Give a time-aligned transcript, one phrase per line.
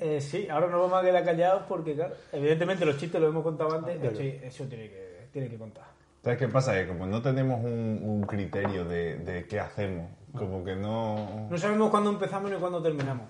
[0.00, 3.42] Eh, sí, ahora nos vamos a quedar callados porque, claro, evidentemente los chistes los hemos
[3.42, 4.00] contado antes.
[4.00, 5.84] de hecho, eso tiene que, tiene que contar.
[6.22, 6.74] ¿Sabes qué pasa?
[6.74, 11.48] Que como no tenemos un, un criterio de, de qué hacemos, como que no...
[11.50, 13.26] No sabemos cuándo empezamos ni cuándo terminamos.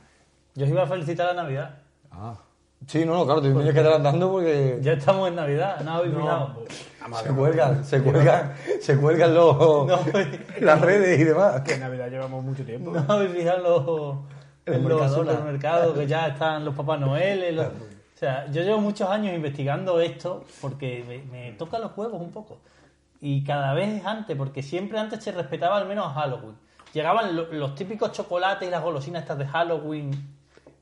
[0.54, 1.78] Yo os iba a felicitar la Navidad.
[2.10, 2.34] Ah.
[2.86, 5.92] Sí, no, no, claro, te tienes que estar andando porque Ya estamos en Navidad, no
[5.94, 6.64] habéis fijado.
[7.22, 9.90] se cuelgan, se cuelgan, se cuelgan los,
[10.60, 11.60] las redes y demás.
[11.62, 12.92] Que en Navidad llevamos mucho tiempo.
[12.92, 14.37] No habéis fijado los,
[14.74, 17.56] en los supermercados que ya están los Papá Noel.
[17.56, 22.20] los- O sea, yo llevo muchos años investigando esto porque me, me tocan los huevos
[22.20, 22.58] un poco.
[23.20, 26.56] Y cada vez antes, porque siempre antes se respetaba al menos Halloween.
[26.92, 30.10] Llegaban lo- los típicos chocolates y las golosinas estas de Halloween.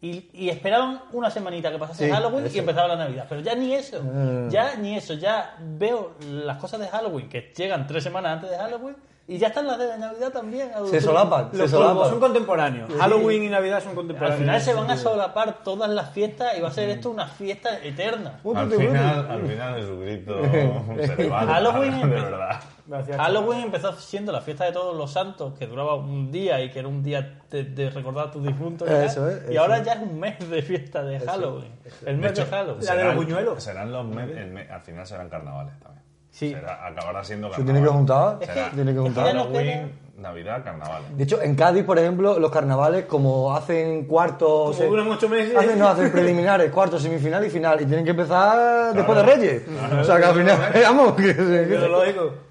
[0.03, 3.27] Y, y esperaban una semanita que pasase Sí, Halloween y empezaba la Navidad.
[3.29, 4.03] Pero ya ni eso.
[4.03, 4.49] Mm.
[4.51, 5.15] Ya ni eso.
[5.15, 8.97] Ya veo las cosas de Halloween que llegan tres semanas antes de Halloween
[9.29, 10.71] y ya están las de Navidad también.
[10.91, 12.11] Se solapan, se Los solapan.
[12.11, 12.93] son contemporáneos.
[12.99, 14.41] Halloween y Navidad son Al contemporáneos.
[14.41, 17.79] final se van a solapar todas las fiestas y va a ser esto una fiesta
[17.83, 18.41] eterna.
[18.55, 20.43] Al final, al final Jesucristo
[21.07, 22.61] se le va Halloween de verdad.
[22.89, 23.17] Gracias.
[23.17, 26.79] Halloween empezó siendo la fiesta de todos los santos, que duraba un día y que
[26.79, 28.87] era un día de, de recordar a tus difuntos.
[28.87, 29.03] y tal.
[29.03, 31.73] Eso es, y eso ahora ya es un mes de fiesta de Halloween.
[32.07, 32.85] El mes de, Halloween.
[32.85, 33.61] La de los buñuelos.
[33.61, 36.06] Serán los me- el me- al final serán carnavales también.
[36.37, 36.51] Sí.
[36.53, 37.65] Será- acabará siendo Se carnaval.
[37.75, 39.27] tiene que juntar, Es Será que- tiene que juntar.
[39.27, 41.17] Halloween, Navidad, carnavales.
[41.17, 44.77] De hecho, en Cádiz, por ejemplo, los carnavales, como hacen cuartos.
[44.77, 45.57] Como duran ocho meses.
[45.57, 47.81] Hacen, no, hacen preliminares, cuartos, semifinal y final.
[47.81, 49.63] Y tienen que empezar después de Reyes.
[49.99, 51.35] O sea, que al final, vamos, que.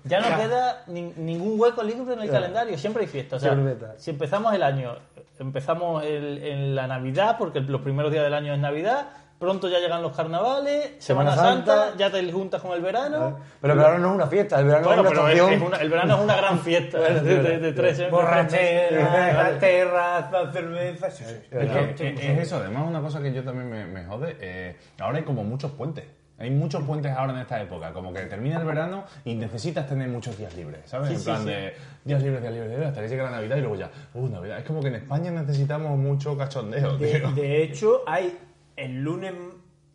[0.04, 3.36] Ya no queda ni- ningún hueco libre en el calendario, siempre hay fiesta.
[3.36, 3.56] O sea,
[3.98, 4.96] si empezamos el año,
[5.40, 9.08] empezamos el- en la Navidad, porque los primeros días del año es Navidad,
[9.40, 11.98] pronto ya llegan los carnavales, Semana, Semana Santa, Santa.
[11.98, 13.38] ya te juntas con el verano.
[13.62, 15.62] Pero el verano no es una fiesta, el verano Bueno, es una pero es- estación.
[15.62, 20.52] es una- el verano es una gran fiesta de, de- de tres de Borrachera, terraza,
[20.52, 21.12] cerveza.
[21.12, 21.36] sí, sí.
[21.52, 24.78] Es, que- es- es eso, además una cosa que yo también me, me jode, eh,
[25.00, 26.06] ahora hay como muchos puentes.
[26.38, 30.10] Hay muchos puentes ahora en esta época, como que termina el verano y necesitas tener
[30.10, 31.12] muchos días libres, ¿sabes?
[31.12, 33.62] en plan de días libres, días libres, días libres, hasta que llegue la Navidad y
[33.62, 34.58] luego ya, uh, Navidad.
[34.60, 37.32] Es como que en España necesitamos mucho cachondeo, De, tío.
[37.32, 38.38] de hecho, hay
[38.76, 39.34] el lunes,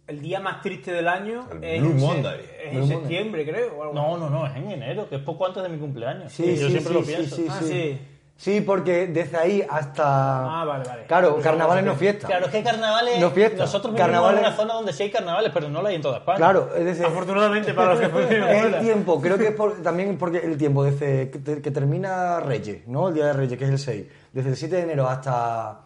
[0.07, 1.47] el día más triste del año.
[1.53, 2.41] El es Blue en se- Monday.
[2.41, 2.99] Es Blue en Monday.
[2.99, 3.75] septiembre, creo.
[3.77, 6.33] o algo No, no, no, es en enero, que es poco antes de mi cumpleaños.
[6.33, 7.37] Sí, yo sí, siempre sí, lo sí, pienso.
[7.37, 7.67] sí, Ah, sí.
[7.69, 8.01] sí.
[8.41, 10.63] Sí, porque desde ahí hasta.
[10.63, 11.05] Ah, vale, vale.
[11.05, 12.27] Claro, carnavales a no fiesta.
[12.27, 13.21] Claro, es que carnavales.
[13.21, 13.59] No fiesta.
[13.59, 16.01] Nosotros vivimos Carnavales- en una zona donde sí hay carnavales, pero no lo hay en
[16.01, 16.39] toda España.
[16.39, 17.05] Claro, es decir.
[17.05, 20.57] Afortunadamente para los que fueron Es el tiempo, creo que es por- también porque el
[20.57, 23.09] tiempo desde que termina Reyes, ¿no?
[23.09, 24.07] El día de Reyes, que es el 6.
[24.33, 25.81] Desde el 7 de enero hasta,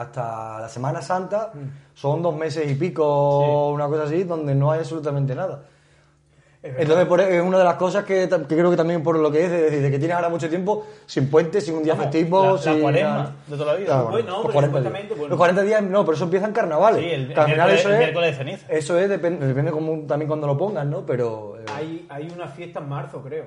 [0.00, 1.52] hasta la Semana Santa
[1.94, 5.62] son dos meses y pico, una cosa así, donde no hay absolutamente nada.
[6.62, 9.44] Entonces, por- es una de las cosas que, que creo que también por lo que
[9.44, 12.42] es, de, decir, de que tienes ahora mucho tiempo sin puente, sin un día festivo,
[12.42, 12.82] la- la sin.
[13.46, 13.86] de toda la vida.
[13.86, 15.18] Claro, Bueno, los pero 40 supuestamente, días.
[15.18, 15.30] bueno.
[15.30, 17.00] Los 40 días, no, pero eso empieza en carnavales.
[17.04, 17.98] Sí, el- eso el es.
[18.00, 18.66] miércoles de ceniza.
[18.68, 21.06] Eso es, depende, depende como, también cuando lo pongas, ¿no?
[21.06, 21.56] Pero.
[21.60, 23.44] eh, Hay, hay una fiesta en marzo, creo.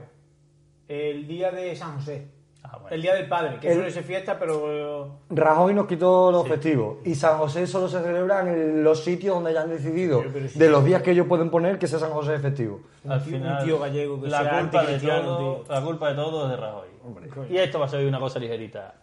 [0.87, 2.25] El día de San José.
[2.71, 2.95] Ah, bueno.
[2.95, 5.17] El día del padre, que El- suele ser fiesta, pero.
[5.29, 9.53] Rajoy nos quitó los festivos y San José solo se celebra en los sitios donde
[9.53, 10.59] ya han decidido Pero- pero sí.
[10.59, 12.81] de los días que ellos pueden poner que sea San José festivo.
[13.07, 15.73] Al Un tío- un final, tío gallego que la sea culpa de todo, tío.
[15.75, 16.89] la culpa de todo es de Rajoy.
[17.49, 18.93] Y esto va a ser una cosa ligerita.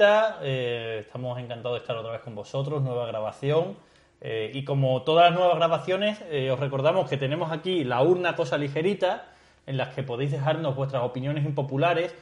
[0.00, 3.76] Eh, estamos encantados de estar otra vez con vosotros, nueva grabación.
[4.20, 8.34] Eh, y como todas las nuevas grabaciones, eh, os recordamos que tenemos aquí la urna
[8.34, 9.26] cosa ligerita,
[9.66, 12.14] en las que podéis dejarnos vuestras opiniones impopulares.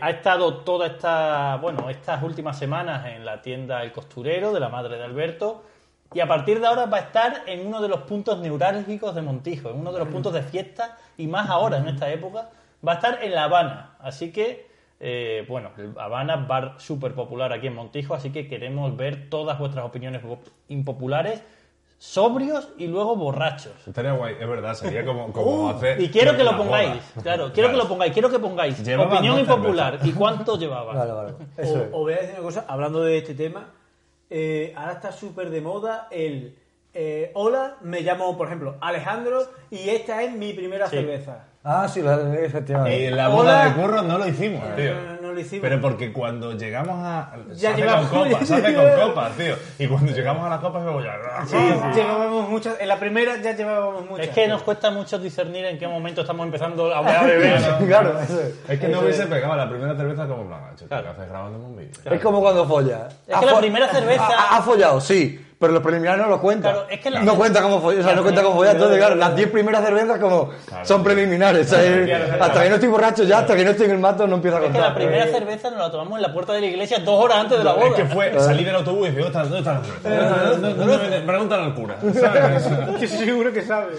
[0.00, 4.68] Ha estado toda esta, bueno, estas últimas semanas en la tienda El Costurero de la
[4.68, 5.64] madre de Alberto.
[6.14, 9.22] Y a partir de ahora va a estar en uno de los puntos neurálgicos de
[9.22, 12.50] Montijo, en uno de los puntos de fiesta, y más ahora en esta época,
[12.86, 13.96] va a estar en La Habana.
[13.98, 14.70] Así que,
[15.00, 19.58] eh, bueno, el Habana, bar súper popular aquí en Montijo, así que queremos ver todas
[19.58, 20.22] vuestras opiniones
[20.68, 21.42] impopulares,
[21.98, 23.72] sobrios y luego borrachos.
[23.86, 25.98] Estaría guay, es verdad, sería como, como hacer...
[25.98, 27.22] Uh, Y quiero que lo pongáis, boda.
[27.22, 30.92] claro, quiero que lo pongáis, quiero que pongáis Llevaba opinión impopular y cuánto llevaba.
[30.94, 31.32] Vale, vale.
[31.56, 31.88] Eso O, es.
[31.92, 33.70] o voy a decir una cosa, hablando de este tema,
[34.28, 36.56] eh, ahora está súper de moda el
[36.96, 40.96] eh, hola, me llamo, por ejemplo, Alejandro y esta es mi primera Sí.
[40.96, 41.44] cerveza.
[41.68, 42.96] Ah, sí, la, efectivamente.
[42.96, 43.34] Y en la Hola.
[43.34, 44.94] boda de curro no lo hicimos, tío.
[44.94, 45.62] no, no lo hicimos.
[45.62, 47.32] Pero porque cuando llegamos a.
[47.48, 49.56] Ya se hace llevamos- con copas, se hace con copas, tío.
[49.80, 51.14] Y cuando llegamos a las copas, luego ya.
[51.44, 51.56] Sí,
[51.96, 54.28] llevábamos muchas, en la primera ya llevábamos muchas.
[54.28, 57.60] Es que nos cuesta mucho discernir en qué momento estamos empezando a hablar beber.
[57.88, 58.54] claro, eso es.
[58.68, 61.10] Es que no hubiese pegado la primera cerveza como plan, "Macho, ¿qué Claro.
[61.10, 61.90] haces grabando un vídeo?
[62.04, 63.12] Es como cuando follas.
[63.26, 65.42] Es que la primera cerveza- Ha, ha follado, sí.
[65.58, 66.70] Pero los preliminares no lo cuenta.
[66.70, 68.00] Claro, es que la- no cuenta como follar.
[68.00, 68.74] O sea, no cuenta como follar.
[68.74, 70.50] Entonces, claro, las 10 primeras cervezas como
[70.82, 71.66] son preliminares.
[71.66, 73.98] o sea, es- hasta que no estoy borracho ya, hasta que no estoy en el
[73.98, 74.90] mato, no empiezo a Es que contar.
[74.90, 77.56] la primera cerveza nos la tomamos en la puerta de la iglesia dos horas antes
[77.56, 77.96] de la Es boda.
[77.96, 81.22] que fue salir del autobús y decir, ¿dónde está, la cerveza?
[81.26, 81.96] Pregúntale al cura.
[82.00, 82.66] ¿sabes?
[83.00, 83.98] Estoy seguro que sabes.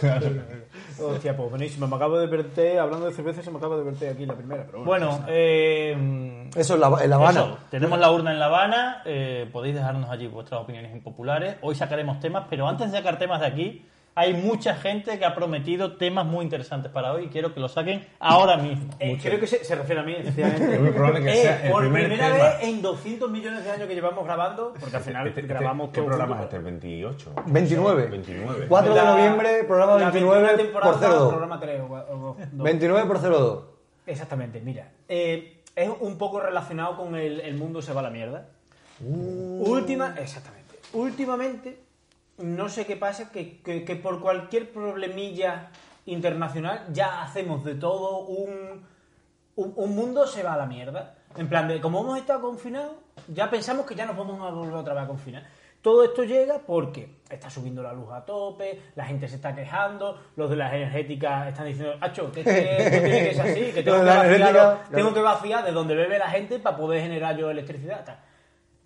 [1.00, 1.88] Hostia, pues buenísimo.
[1.88, 4.66] Me acabo de verte, hablando de cerveza, se me acaba de verte aquí la primera.
[4.66, 5.08] Pero bueno.
[5.08, 7.40] Bueno, eh, Eso en La, en la Habana.
[7.42, 11.58] Eso, tenemos la urna en La Habana, eh, podéis dejarnos allí vuestras opiniones impopulares.
[11.62, 13.86] Hoy sacaremos temas, pero antes de sacar temas de aquí,
[14.20, 17.70] hay mucha gente que ha prometido temas muy interesantes para hoy y quiero que lo
[17.70, 18.90] saquen ahora mismo.
[19.00, 20.74] Eh, creo que se, se refiere a mí, efectivamente.
[20.74, 22.44] Es muy probable que Eh, sea el por primer primera tema.
[22.46, 25.90] vez en 200 millones de años que llevamos grabando, porque al final Este- este- grabamos
[25.90, 26.56] ¿Qué todo programa es este?
[26.56, 27.34] ¿El 28?
[27.46, 28.08] 29.
[28.08, 28.66] 29.
[28.68, 31.30] 4 de La- noviembre, programa la 29 21 temporada, por 02.
[31.30, 32.64] Programa 3 o, o- dos.
[32.64, 33.64] 29 por 02.
[34.08, 34.90] Exactamente, mira.
[35.08, 38.48] eh, es un poco relacionado con el, el mundo se va a la mierda.
[39.00, 40.76] Última, exactamente.
[40.94, 41.78] Últimamente,
[42.38, 45.70] no sé qué pasa, que, que- que por cualquier problemilla
[46.06, 48.86] internacional ya hacemos de todo un,
[49.56, 51.16] un, un mundo se va a la mierda.
[51.36, 52.94] En plan de, como hemos estado confinados,
[53.28, 55.44] ya pensamos que ya nos vamos a volver otra vez a confinar.
[55.82, 60.20] Todo esto llega porque está subiendo la luz a tope, la gente se está quejando,
[60.36, 63.72] los de las energéticas están diciendo, Acho, que, es que esto tiene que ser así,
[63.74, 67.38] que tengo que, vaciar, tengo que vaciar de donde bebe la gente para poder generar
[67.38, 68.20] yo electricidad.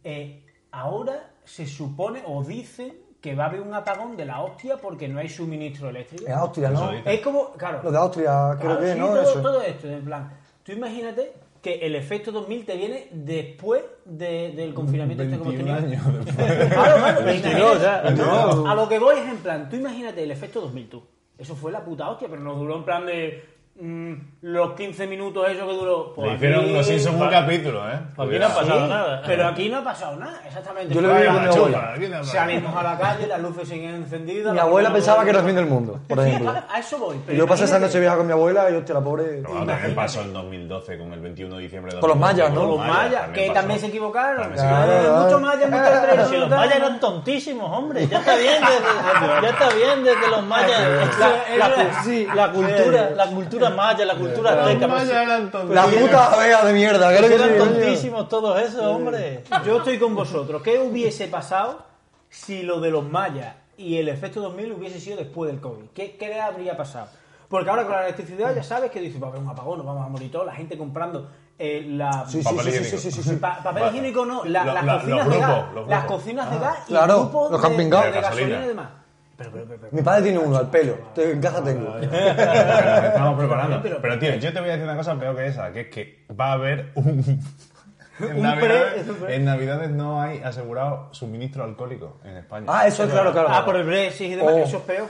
[0.03, 4.77] Eh, ahora se supone o dicen que va a haber un apagón de la hostia
[4.77, 6.25] porque no hay suministro eléctrico.
[6.25, 6.91] En Austria, ¿no?
[6.91, 9.07] Es como, claro, Lo de Austria, creo Claro, que, sí, ¿no?
[9.09, 9.41] todo, Eso.
[9.41, 10.31] todo esto, en plan,
[10.63, 15.53] tú imagínate que el efecto 2000 te viene después de- del confinamiento este que hemos
[15.53, 16.01] 21 tenido.
[16.07, 16.47] años después.
[16.71, 18.25] Claro, claro, 22 imagínate- ya.
[18.25, 21.03] No, A lo que voy es en plan, tú imagínate el efecto 2000 tú.
[21.37, 25.47] Eso fue la puta hostia, pero nos duró en plan de mm, los 15 minutos
[25.49, 26.13] eso que duró.
[26.15, 27.99] pues Le hicieron aquí- unos Simpsons un capítulo, ¿eh?
[28.17, 29.21] Aquí no ha pasado Sí, nada.
[29.25, 30.93] Pero aquí no ha pasado nada, exactamente.
[30.93, 32.23] Yo lo vi a- con mi chupa, abuela.
[32.23, 34.51] Salimos a la calle, las luces siguen encendidas.
[34.53, 36.51] Mi la abuela pensaba que era el fin del mundo, por Sí, ejemplo.
[36.51, 37.17] a, a eso voy.
[37.25, 39.23] pero Yo pasé esa noche vieja con mi abuela y hostia, la pobre.
[39.43, 42.53] Pero también pasó en 2012 con el 21 de diciembre de Con los 2012, mayas,
[42.53, 42.77] ¿no?
[42.77, 44.49] Los mayas, que también se equivocaron.
[44.51, 48.07] Muchos mayas, muchos Pero tres, si los mayas eran tontísimos, hombre.
[48.07, 50.81] Ya está bien desde, ya está bien desde los mayas.
[51.57, 52.27] La, la cu- Sí.
[52.33, 54.87] la cultura, cultura maya, la cultura azteca.
[54.87, 55.75] Los mayas si- eran tontos.
[55.75, 59.43] La puta abeja de mierda, que eran tontísimos todos esos, hombre.
[59.65, 60.61] Yo estoy con vosotros.
[60.61, 61.83] ¿Qué hubiese pasado
[62.29, 65.85] si lo de los mayas y el efecto 2000 hubiese sido después del COVID?
[65.93, 67.07] ¿Qué, habría pasado?
[67.49, 69.85] Porque ahora con la electricidad ya sabes que dice, va a haber un apagón, nos
[69.87, 71.29] vamos a morir todos, la gente comprando
[71.59, 72.25] eh, la...
[72.25, 72.97] Sí, sí, Papel sí, sí, higiénico.
[72.97, 73.35] sí, sí, sí.
[73.35, 76.77] Pa- papel higiénico no, la- las la- cocinas de gas, los las cocinas de gas
[76.87, 77.89] y claro, grupos los de, de
[78.21, 78.63] gasolina.
[78.63, 78.87] y demás.
[79.41, 80.97] Pero, pero, pero, pero- Mi padre tiene uno al pelo.
[81.17, 81.97] En casa tengo.
[81.97, 83.81] Estamos preparando.
[83.81, 86.25] Pero- tío, yo te voy a decir una cosa peor que esa, que es que
[86.39, 87.39] va a haber un...
[88.19, 92.67] En, Navidades, en Navidades no hay asegurado suministro alcohólico en España.
[92.69, 93.47] Ah, eso es claro, claro.
[93.49, 95.07] Ah, por el Brexit y demás, eso es peor.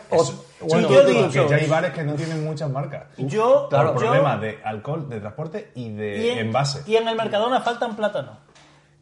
[0.62, 3.04] bueno, yo digo que ya hay bares que no tienen muchas marcas.
[3.18, 6.84] Yo, Claro, por problemas de alcohol, de transporte y de Y en, envase.
[6.90, 8.38] y en el Mercadona faltan plátanos.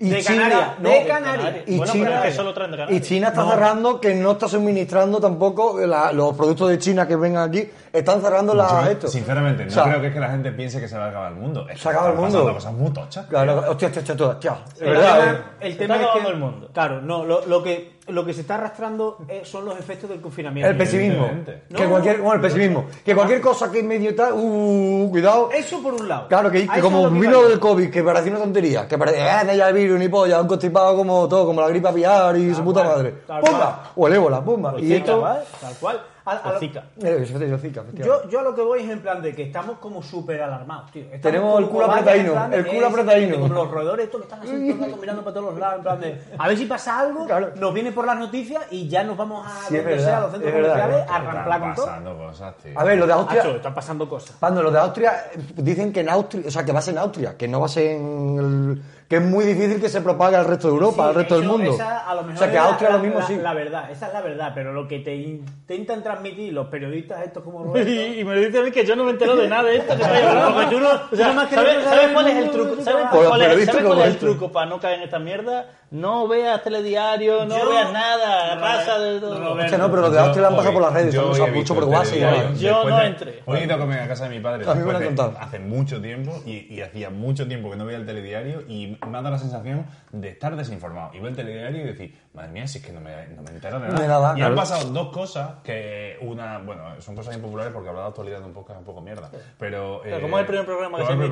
[0.01, 1.55] Y de China, Canarias, no, de Canarias.
[1.67, 3.01] Y bueno, China- pero es que solo traen de Y.
[3.01, 7.49] China está cerrando que no está suministrando tampoco la- los productos de China que vengan
[7.49, 7.67] aquí.
[7.91, 9.08] Están cerrando las Yo, esto.
[9.08, 11.10] Sinceramente, no O sea, creo que es que la gente piense que se va a
[11.10, 11.67] acabar el mundo.
[11.69, 12.53] Es Se acaba el mundo.
[12.53, 13.25] cosas muy tochas.
[13.27, 16.38] Claro, hostia, hostia, hostia, hostia, El verdad, tema, el Se tema está es que, el
[16.38, 16.69] mundo.
[16.74, 20.22] Claro, no, lo, lo que, lo que se está arrastrando eh, son los efectos del
[20.22, 20.69] confinamiento.
[20.69, 21.29] El pesimismo.
[21.46, 22.24] Que No, cualquier, no.
[22.25, 22.86] bueno, el pesimismo.
[23.03, 25.50] Que cualquier cosa que medio tal, uh, cuidado.
[25.51, 26.27] Eso por un lado.
[26.27, 29.69] Claro, que, que como vino del COVID, que parecía una tontería, que parecía, eh, ya
[29.69, 32.84] el virus, ni polla, un constipado como todo, como la gripe aviar y su puta
[32.84, 33.12] madre.
[33.25, 33.91] ¡Pumba!
[33.96, 34.72] O el ébola, ¡pumba!
[34.74, 35.22] Pues Y esto...
[35.62, 36.01] tal cual.
[36.29, 36.83] A- a lo- Zika.
[37.01, 37.25] Eh,
[37.59, 40.41] Zika, yo, yo a lo que voy es en plan de que estamos como súper
[40.41, 41.03] alarmados, tío.
[41.03, 43.39] Estamos Tenemos el culo apretadino, el culo apretadino.
[43.39, 45.75] Como los roedores estos que están así todo el rato mirando para todos los lados,
[45.77, 46.21] en plan de...
[46.38, 47.51] A ver si pasa algo, Claro.
[47.55, 50.95] nos viene por las noticias y ya nos vamos a, Sí, verdad, los centros comerciales
[51.05, 51.86] es a ramplar con Están todo.
[51.86, 52.79] pasando cosas, tío.
[52.79, 53.41] A ver, lo de Austria...
[53.41, 54.36] Acho, están pasando cosas.
[54.39, 56.93] Pando, lo de Austria, eh, dicen que en Austria, o sea, que va a ser
[56.93, 60.01] en Austria, que no va a ser en el, que es muy difícil que se
[60.01, 61.71] propague al resto de Europa, Sí, al resto del mundo.
[61.73, 63.35] esa a lo mejor o sea, que la- Austria la, lo mismo la- sí.
[63.37, 67.41] La verdad, esa es la verdad, pero lo que te intentan transmitir los periodistas estos
[67.43, 69.63] como Y, Roberto, y me dice a mí que yo no me entero de nada
[69.63, 70.03] de esto que.
[70.03, 72.69] Porque tú no- O sea, ¿sabes, no sabes cuál es el truco?
[72.75, 73.17] ¿Sabes trabajo.
[73.29, 75.65] cuál, es, Periodista ¿sabes como cuál es el truco para no caer en esta mierda?
[75.91, 79.39] No veas telediario, no Yo- veas nada, No, pasa de no, todo.
[79.55, 81.29] no, Es que no, pero los de Austria le han pasado por las redes, Yo
[81.29, 82.53] o sea, hoy he mucho por WhatsApp.
[82.55, 83.41] Yo no entré.
[83.46, 84.69] Hoy he ido a comer a casa de mi padre.
[84.69, 85.34] A mí me lo han contado.
[85.39, 89.17] Hace mucho tiempo y, y hacía mucho tiempo que no veía el telediario y me
[89.17, 91.12] ha dado la sensación de estar desinformado.
[91.13, 93.50] Y veo el telediario y decir, madre mía, si es que no me, no me
[93.51, 94.00] entero de nada.
[94.01, 94.51] De nada, y claro.
[94.51, 98.46] han pasado dos cosas que una, bueno, son cosas impopulares porque hablar de actualidad de
[98.46, 99.29] un podcast es un poco mierda.
[99.58, 101.25] Pero, Pero eh, como es el primer programa que se emite.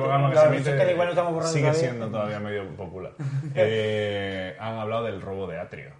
[0.98, 3.12] Claro, que no sigue siendo todavía medio popular.
[3.54, 5.90] Eh, han hablado del robo de Atrio.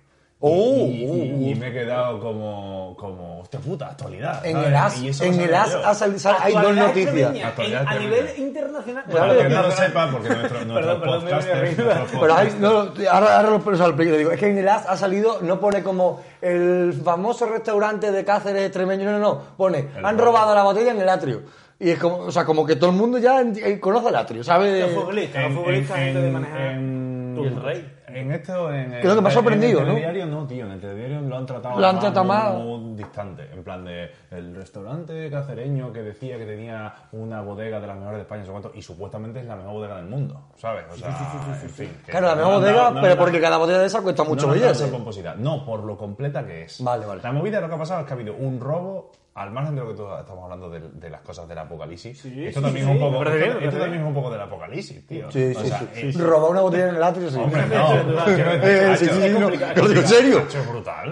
[0.40, 1.56] Oh, y, y- oh, y oh.
[1.56, 4.46] me he quedado como, como hostia puta, actualidad.
[4.46, 4.68] En ¿sabes?
[4.68, 7.34] el AS, en el AS ha salido, sal- hay dos noticias.
[7.34, 9.04] en- a nivel internacional.
[9.10, 12.06] Para que no lo sepa, porque nuestro, nuestro Perdón, arriba.
[12.20, 12.68] Pero hay, no,
[13.10, 15.82] ahora, ahora lo, lo explico, digo, es que en el AS ha salido, no pone
[15.82, 20.62] como el famoso restaurante de Cáceres extremeño, no, no, no, pone, El han robado la
[20.62, 21.42] botella en el atrio.
[21.80, 23.42] Y es como, o sea, como que todo el mundo ya
[23.80, 24.82] conoce el atrio, ¿sabe?
[24.82, 26.60] Los futbolistas, los gente de manejar.
[26.60, 27.97] en- Y el rey.
[28.12, 29.92] En esto, en lo que me ha sorprendido, en ¿no?
[29.92, 32.24] el telediario no, tío, en el telediario lo han tratado Lo han tratado
[32.54, 37.86] muy- distante, en plan de el restaurante cacereño que decía que tenía una bodega de
[37.86, 40.84] las mejores de España, no y supuestamente es la mejor bodega del mundo, ¿sabes?
[40.92, 41.16] O sea,
[41.62, 41.90] en fin.
[42.06, 44.60] Claro, la mejor bodega, no pero porque cada botella de esa cuesta mucho no, no,
[44.60, 44.90] billete.
[45.38, 46.82] No, por lo completa que es.
[46.82, 47.22] Vale, vale.
[47.22, 49.80] La movida lo que ha pasado es que ha habido un robo, al margen de
[49.82, 52.18] lo que todos estamos hablando de, de las cosas del apocalipsis.
[52.20, 54.02] Sí, esto sí, también sí, es un poco, parece esto, bien, me esto parece también
[54.02, 55.30] es un poco del apocalipsis, tío.
[55.30, 56.08] Sí, O sí, sea, sí.
[56.08, 57.38] es- Robar una botella en el atrio, sí.
[57.38, 58.96] Hombre, no.
[58.96, 60.42] sí, sí, no, que lo digo en serio.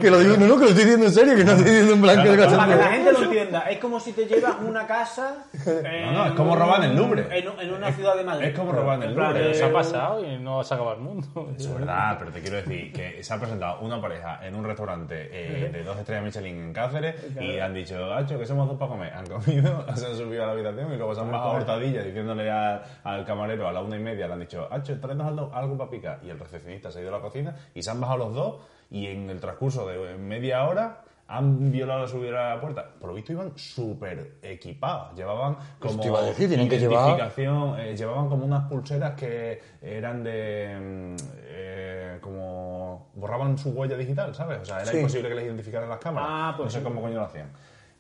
[0.01, 1.93] Que lo digo, no, no, que lo estoy diciendo en serio, que no estoy diciendo
[1.95, 2.57] en blanco Claro, de claro.
[2.57, 3.05] Para que la cachondeo.
[3.05, 3.31] gente lo
[3.71, 5.45] es como si te llevas una casa.
[5.65, 7.27] No, no, es como robar en el Louvre.
[7.39, 8.49] En, en una ciudad de Madrid.
[8.49, 9.55] Es como robar en el Louvre.
[9.55, 11.27] Se ha pasado y no se acaba el mundo.
[11.57, 15.29] Es verdad, pero te quiero decir que se ha presentado una pareja en un restaurante
[15.33, 18.91] eh, de dos estrellas Michelin en Cáceres y han dicho, Hacho, que somos dos para
[18.91, 19.13] comer.
[19.13, 22.03] Han comido, se han subido a la habitación y luego se han bajado a Hortadilla
[22.03, 25.51] diciéndole a- al camarero a la una y media, le han dicho, Hacho, tráenos algo,
[25.55, 26.21] algo para picar.
[26.25, 28.55] Y el recepcionista se ha ido a la cocina y se han bajado los dos
[28.91, 32.89] y en el transcurso de media hora han violado la subida a la puerta.
[33.01, 35.17] Por lo visto iban súper equipados.
[35.17, 38.69] Llevaban como Eso te iba a decir, tienen que llevar- identificación, eh, llevaban como unas
[38.69, 41.17] pulseras que eran de mm,
[41.49, 44.61] eh, como borraban su huella digital, ¿sabes?
[44.61, 44.99] O sea, era Sí.
[44.99, 46.29] imposible que les identificaran las cámaras.
[46.31, 46.85] Ah, pues no sé sí.
[46.85, 47.51] cómo coño lo hacían.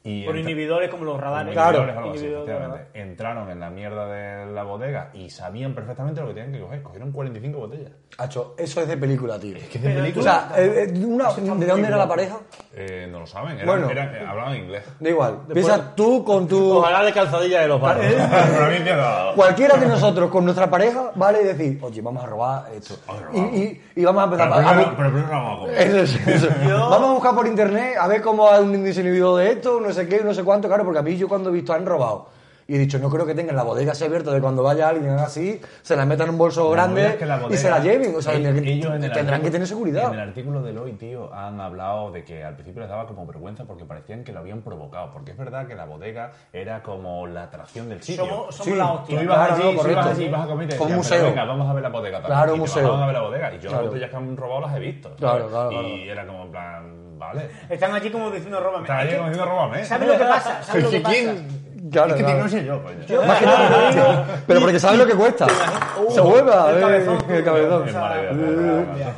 [0.04, 1.52] Y Por entra- inhibidores como los radares.
[1.52, 2.06] como Claro.
[2.10, 2.84] inhibidores o algo así.
[2.94, 6.82] Entraron en la mierda de la bodega y sabían perfectamente lo que tenían que coger.
[6.82, 7.90] Cogieron 45 botellas.
[8.16, 9.56] Hacho, eso es de película, tío.
[9.56, 10.48] Es que de Pero O película.
[10.54, 12.38] sea, eh, eh, una- ¿de dónde era la pareja?
[12.78, 13.54] Eh, no lo saben.
[13.54, 13.88] Eran, Bueno.
[13.90, 14.84] eran- eh, hablaban inglés.
[15.00, 15.38] Da igual.
[15.50, 16.74] Piensa tú con tu...
[16.76, 18.12] Ojalá de calzadilla de los barrios.
[18.54, 19.34] Provincia no.
[19.34, 21.40] Cualquiera de nosotros con nuestra pareja, ¿vale?
[21.40, 22.96] Y decir, oye, vamos a robar esto.
[23.32, 23.54] Y, robar.
[23.54, 24.68] y- y vamos a empezar Pero a...
[24.72, 25.80] primero, pero primero vamos a comer.
[25.80, 26.48] Eso es, eso.
[26.68, 29.90] Yo- Vamos a buscar por internet a ver cómo hay un desinhibido de esto, no
[29.94, 32.28] sé qué, no sé cuánto, claro, porque a mí yo cuando he visto han robado
[32.68, 35.10] y he dicho, no creo que tengan la bodega así abierta de cuando vaya alguien
[35.12, 37.78] así, se la metan en un bolso La grande es que la y se la
[37.78, 38.14] lleven.
[38.16, 40.08] O sea, ellos- en el- ellos en el tendrán que tener seguridad.
[40.12, 43.24] En el artículo del hoy, tío, han hablado de que al principio les daba como
[43.26, 45.12] vergüenza porque parecían que lo habían provocado.
[45.12, 48.24] Porque es verdad que la bodega era como la atracción del sitio.
[48.26, 48.74] Somos, somos Sí.
[48.74, 49.22] la Tú hostia.
[49.22, 50.00] ibas Claro, allí, no, tú correcto.
[50.00, 51.18] ibas allí, ibas a comer y te Como museo.
[51.18, 52.36] "Pero venga, vamos a ver la bodega también.
[52.38, 52.82] Claro, museo.
[52.82, 53.50] bajaban a ver la bodega.
[53.50, 53.76] Y yo Claro.
[53.76, 55.14] las botellas que han robado las he visto.
[55.16, 55.88] Claro, claro, claro.
[55.88, 57.48] Y era como en plan, vale.
[57.68, 58.82] Están allí como diciendo róbame.
[58.82, 59.84] Estaba Es allí como diciendo, róbame.
[59.84, 60.62] ¿Sabes lo que pasa?
[60.64, 61.34] ¿Sabes lo que pasa?
[61.90, 62.42] Claro, es que claro.
[62.42, 63.26] no sé yo, coño.
[63.26, 65.46] Más que nada, pero porque sabes lo que cuesta.
[66.08, 67.18] Se hueva, el eh, cabezón.
[67.30, 67.84] el cabezón.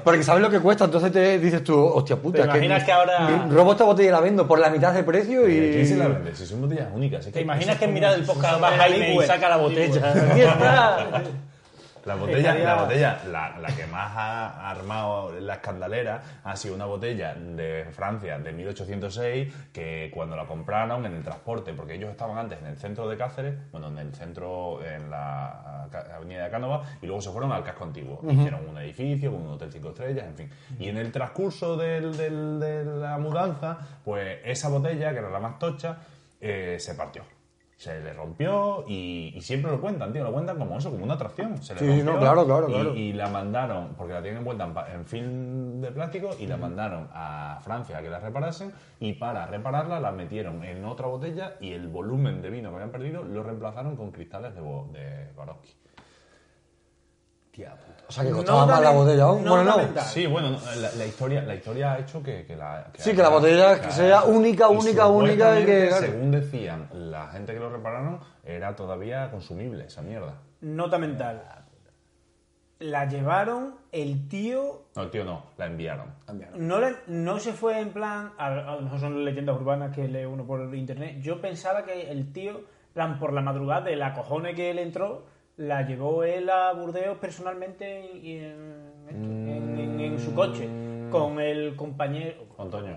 [0.05, 3.47] Porque sabes lo que cuesta, entonces te dices tú, hostia puta, ¿Te imaginas que ahora-
[3.51, 6.09] robo esta botella y la vendo por la mitad de precio ¿Y quién se la
[6.09, 6.35] vende?
[6.35, 7.27] Si son botellas únicas.
[7.27, 10.15] ¿Te imaginas que en mitad del podcast va El Jaime y saca la botella?
[12.09, 16.87] La botella, la, botella la, la que más ha armado la escandalera ha sido una
[16.87, 22.39] botella de Francia de 1806 que cuando la compraron en el transporte, porque ellos estaban
[22.39, 25.85] antes en el centro de Cáceres, bueno, en el centro, en la
[26.17, 28.21] avenida de Cánova, y luego se fueron al casco antiguo.
[28.29, 30.51] Hicieron un edificio con un hotel cinco estrellas, en fin.
[30.79, 35.41] Y en el transcurso del- del- de la mudanza, pues esa botella, que era la
[35.41, 35.99] más tocha,
[36.41, 37.23] eh, se partió.
[37.79, 41.15] Se le rompió y, y siempre lo cuentan, tío, lo cuentan como eso, como una
[41.15, 41.63] atracción.
[41.63, 42.95] Se le Sí, rompió no, claro, claro, y- claro.
[42.97, 47.09] Y, la mandaron, porque la tienen en, pa- en film de plástico, y la mandaron
[47.13, 51.71] a Francia a que la reparasen, y para repararla la metieron en otra botella y
[51.73, 55.73] el volumen de vino que habían perdido lo reemplazaron con cristales de, de Swarovski.
[58.09, 59.45] O sea, que No costaba más la botella aún.
[59.45, 60.01] no Bueno, no.
[60.03, 62.87] Sí, bueno, no, la, la historia, la historia ha hecho que, que la...
[62.97, 67.53] Sí, que la botella que sea única, única, única y que- Según decían la gente
[67.53, 70.35] que lo repararon, era todavía consumible esa mierda.
[70.63, 71.43] Nota mental.
[72.81, 76.15] La llevaron, el tío No, tío, no, la enviaron.
[76.57, 78.33] no, le- no se fue en plan.
[78.39, 81.17] A, a lo mejor son leyendas urbanas que lee uno por internet.
[81.21, 84.79] Yo pensaba que el tío, en plan, por la madrugada de la cojones que él
[84.79, 85.25] entró,
[85.59, 90.69] la llevó él a Burdeos personalmente y en, en- en- en en su coche
[91.11, 92.45] con el compañero.
[92.57, 92.97] Con compañero-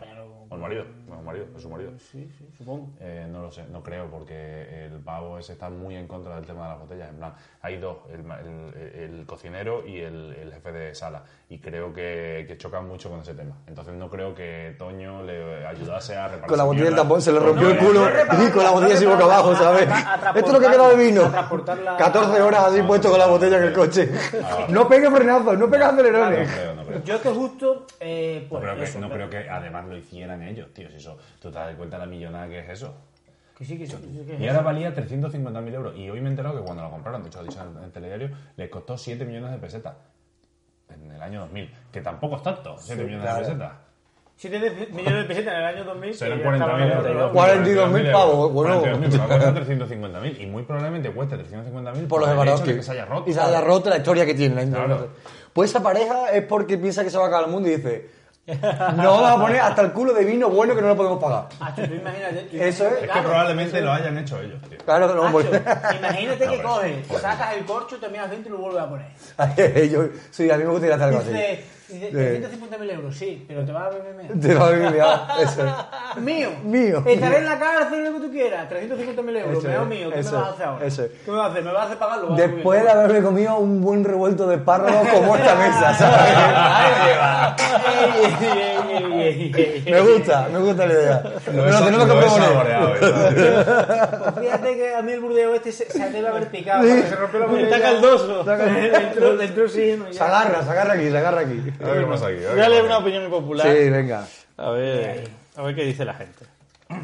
[0.51, 0.84] O el marido.
[1.08, 1.91] No, el marido, es su marido.
[2.12, 2.89] Sí, sí, supongo.
[3.00, 6.46] Eh, no lo sé, no creo, porque el pavo ese está muy en contra del
[6.46, 7.10] tema de las botellas.
[7.10, 11.24] En plan, hay dos, el, el- el cocinero y el, el jefe de sala.
[11.48, 13.55] Y creo que, que chocan mucho con ese tema.
[13.65, 16.50] Entonces no creo que Toño le ayudase a repartir.
[16.50, 18.63] Con la botella del tampón se le rompió no, el culo no, reparar- y con
[18.65, 19.88] la botella así reparar- boca abajo, ¿sabes?
[19.89, 21.22] a- a Esto es lo que queda de vino.
[21.24, 24.12] a transportarla- 14 horas así puesto con la botella en el coche.
[24.67, 26.50] No pegue frenazos, no pegue No acelerones.
[27.00, 27.86] Yo es que justo.
[28.00, 30.89] Eh, No pues, creo, que, eso, no pero- creo que además lo hicieran ellos, tío.
[30.89, 32.93] Si eso, tú te das cuenta la millonada que es eso.
[33.57, 33.95] Que sí, que sí.
[33.98, 35.95] que sí, que Y ahora valía 350.000 euros.
[35.95, 37.91] Y hoy me he enterado que cuando lo compraron, de hecho, lo dicho en el
[37.91, 39.95] telediario, les costó 7 millones de pesetas.
[40.89, 41.71] En el año 2000.
[41.91, 43.38] Que tampoco es tanto, 7 millones claro.
[43.39, 43.74] de pesetas.
[44.41, 46.15] 7 de- millones de pesetas en el año 2000.
[46.15, 47.00] Serán que ya estaba 40.000 en euros.
[47.05, 47.33] otro lado.
[47.33, 48.81] 42.000 pavos, bueno.
[48.81, 50.41] 42.000, pero ha costado 350.000.
[50.41, 52.74] Y muy probablemente cueste 350.000 Por los el hecho de Swarovski.
[52.75, 53.29] que se haya roto.
[53.29, 54.65] Y se haya roto la historia que tiene.
[54.65, 55.10] la Claro.
[55.53, 58.10] Pues esa pareja es porque piensa que se va a acabar el mundo y dice:
[58.48, 61.48] No vamos a poner hasta el culo de vino bueno que no lo podemos pagar.
[61.75, 62.48] Tú imagínate.
[62.67, 62.93] Eso es.
[62.93, 64.77] Es que claro, probablemente eso lo hayan hecho ellos, tío.
[64.83, 68.63] Claro que no Hacho, imagínate No, que coges, sacas el corcho, terminas dentro y lo
[68.63, 69.07] vuelves a poner.
[69.38, 69.89] poner.
[69.91, 71.29] Yo, sí, a mí me gustaría hacer algo así.
[71.91, 74.39] Dice, dice 350.000 euros, sí, pero te vas a beber menos.
[74.39, 76.21] Te va a vivir ya, eso es.
[76.21, 76.50] Mío.
[76.63, 77.03] Mío.
[77.05, 78.69] Estaré en la cárcel lo que tú quieras.
[78.69, 79.65] 350.000 euros.
[79.65, 80.10] Es, mío.
[80.13, 80.86] ¿Qué eso me vas a hacer ahora?
[80.86, 81.12] eso es.
[81.25, 81.63] ¿Qué me vas a hacer?
[81.63, 82.29] ¿Me vas a hacer pagarlo?
[82.29, 86.33] Va, Después de haberme comido un buen revuelto de espárragos como esta mesa, ¿sabes?
[89.86, 91.24] Me gusta, me gusta la idea.
[91.53, 92.51] Lo Pero tenemos que proponer.
[92.71, 93.12] eso.
[94.31, 96.83] Pues fíjate que a mí el burdeo este se, se debe haber picado.
[96.83, 97.67] Se rompió la botella.
[97.75, 98.43] Está caldoso.
[98.43, 99.95] dentro, dentro sí.
[99.98, 101.62] no, Se agarra, se agarra aquí, se agarra aquí.
[101.84, 102.46] A ver aquí.
[102.46, 103.68] a Dale una opinión impopular.
[103.68, 104.28] Sí, venga.
[104.58, 106.46] A ver, a ver qué dice la gente.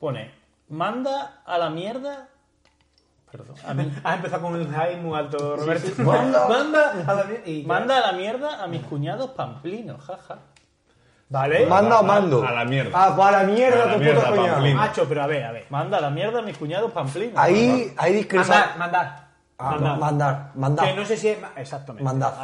[0.00, 0.30] Pone,
[0.68, 2.28] manda a la mierda.
[3.30, 3.56] Perdón.
[3.66, 6.02] A mí, Has empezado con el high muy alto, Roberto.
[6.02, 6.48] Manda.
[6.48, 7.48] Manda a la mierda.
[7.50, 10.38] y manda a la mierda a mis cuñados pamplinos, jaja.
[11.28, 11.66] Vale.
[11.66, 12.46] ¿Manda o a- mando?
[12.46, 12.90] a la mierda.
[12.94, 14.30] Ah, para la mierda, A la tu mierda.
[14.32, 14.76] Pamplín.
[14.76, 15.66] Macho, pero a ver, a ver.
[15.70, 17.34] Manda a la mierda a mis cuñados pamplinos.
[17.36, 18.46] Ahí, ahí discrepa.
[18.46, 19.25] Mandar, mandar.
[19.58, 19.98] Ah, mandar.
[19.98, 20.86] mandar, mandar.
[20.88, 21.38] Que no sé si es.
[21.56, 22.04] Exactamente.
[22.04, 22.34] Mandar.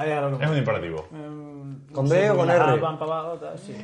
[0.41, 1.07] Es un imperativo.
[1.93, 2.81] ¿Con D o con R?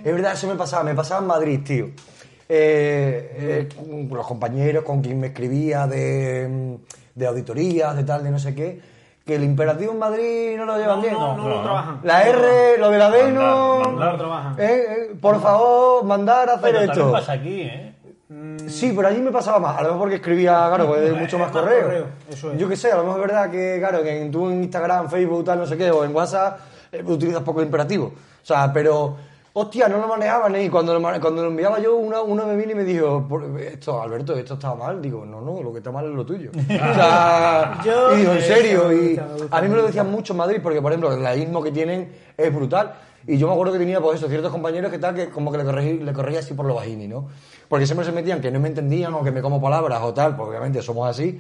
[0.03, 1.87] Es verdad, eso me pasaba, me pasaba en Madrid, tío.
[2.51, 6.79] Eh, eh, los compañeros con quien me escribía de,
[7.15, 8.81] de auditorías, de tal, de no sé qué,
[9.27, 11.13] que el imperativo en Madrid no lo llevan No, bien.
[11.13, 11.63] no, no, no, lo no.
[11.63, 12.01] trabajan.
[12.05, 13.81] La R, lo de la D no.
[13.81, 14.13] Mandar, mandar.
[14.13, 14.57] No trabajan.
[14.59, 14.65] Eh,
[15.11, 17.13] eh, por favor, mandar a hacer Pero esto.
[17.13, 17.95] pasa aquí, ¿eh?
[18.67, 19.79] Sí, pero allí me pasaba más.
[19.79, 21.85] A lo mejor porque escribía, claro, pues, mucho más correo.
[21.85, 22.59] correo, eso es.
[22.59, 25.09] Yo qué sé, a lo mejor es verdad que, claro, que en, tú en Instagram,
[25.09, 26.61] Facebook, tal, no sé qué, o en WhatsApp,
[26.93, 28.07] eh, utilizas poco el imperativo.
[28.07, 29.17] O sea, pero,
[29.55, 30.55] hostia, no lo manejaban.
[30.57, 30.65] ¿eh?
[30.65, 33.45] Y cuando lo, cuando lo enviaba yo, uno, uno me vino y me dijo, "Por-
[33.61, 35.01] esto, Alberto, esto estaba mal.
[35.01, 36.51] Digo, no, no, lo que está mal es lo tuyo.
[36.55, 38.93] o sea, Yo- y digo, en serio.
[38.93, 39.19] Y
[39.51, 42.13] a mí me lo decían mucho en Madrid, porque, por ejemplo, el laísmo que tienen
[42.37, 42.93] es brutal.
[43.29, 45.59] Y yo me acuerdo que tenía, pues eso, ciertos compañeros que tal, que como que
[45.59, 47.29] le corregí, le corregía así por lo bajini, ¿no?
[47.69, 50.35] Porque siempre se metían que no me entendían o que me como palabras o tal,
[50.35, 51.39] porque obviamente somos así.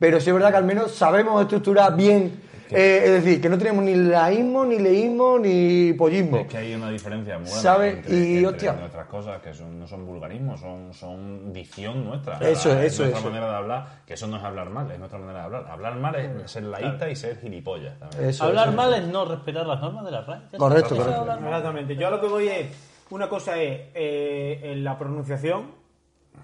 [0.00, 3.56] Pero sí es verdad que al menos sabemos estructurar bien, eh, es decir, que no
[3.58, 6.38] tenemos ni laísmo, ni leísmo, ni pollismo.
[6.38, 7.88] Es que hay una diferencia muy grande ¿Sabe?
[7.90, 8.72] entre, Y, entre hostia.
[8.72, 12.38] nuestras cosas, que son- no son vulgarismos, son, son dicción nuestra.
[12.38, 13.24] Eso es, eso nuestra es.
[13.24, 15.66] manera de hablar, que eso no es hablar mal, es nuestra manera de hablar.
[15.70, 18.24] Hablar mal es ser laísta y ser gilipollas también.
[18.30, 18.76] Eso, Hablar eso.
[18.76, 20.42] mal es no respetar las normas de la está.
[20.56, 21.44] Correcto, Eso es correcto.
[21.46, 21.96] Exactamente.
[21.96, 22.66] Yo a lo que voy es.
[23.10, 25.77] Una cosa es eh, en la pronunciación,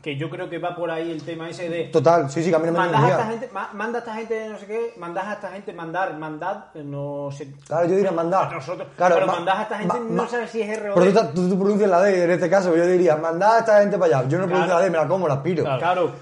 [0.05, 1.85] que yo creo que va por ahí el tema ese de.
[1.85, 4.01] Total, sí, sí, que a mí no me Mandas a esta gente, ma- manda a
[4.01, 7.49] esta gente no sé qué, mandas a esta gente mandar, mandad, no sé.
[7.67, 8.53] Claro, yo diría mandar.
[8.53, 10.95] Nosotros, claro, pero ma- mandás a esta gente, ma- no sabes si es R o
[10.95, 13.81] Pero tú, tú, tú pronuncias la D en este caso, yo diría, mandad a esta
[13.81, 14.29] gente para allá.
[14.29, 15.65] Yo no pronuncio la D, me la como, la aspiro.
[15.65, 16.13] Claro.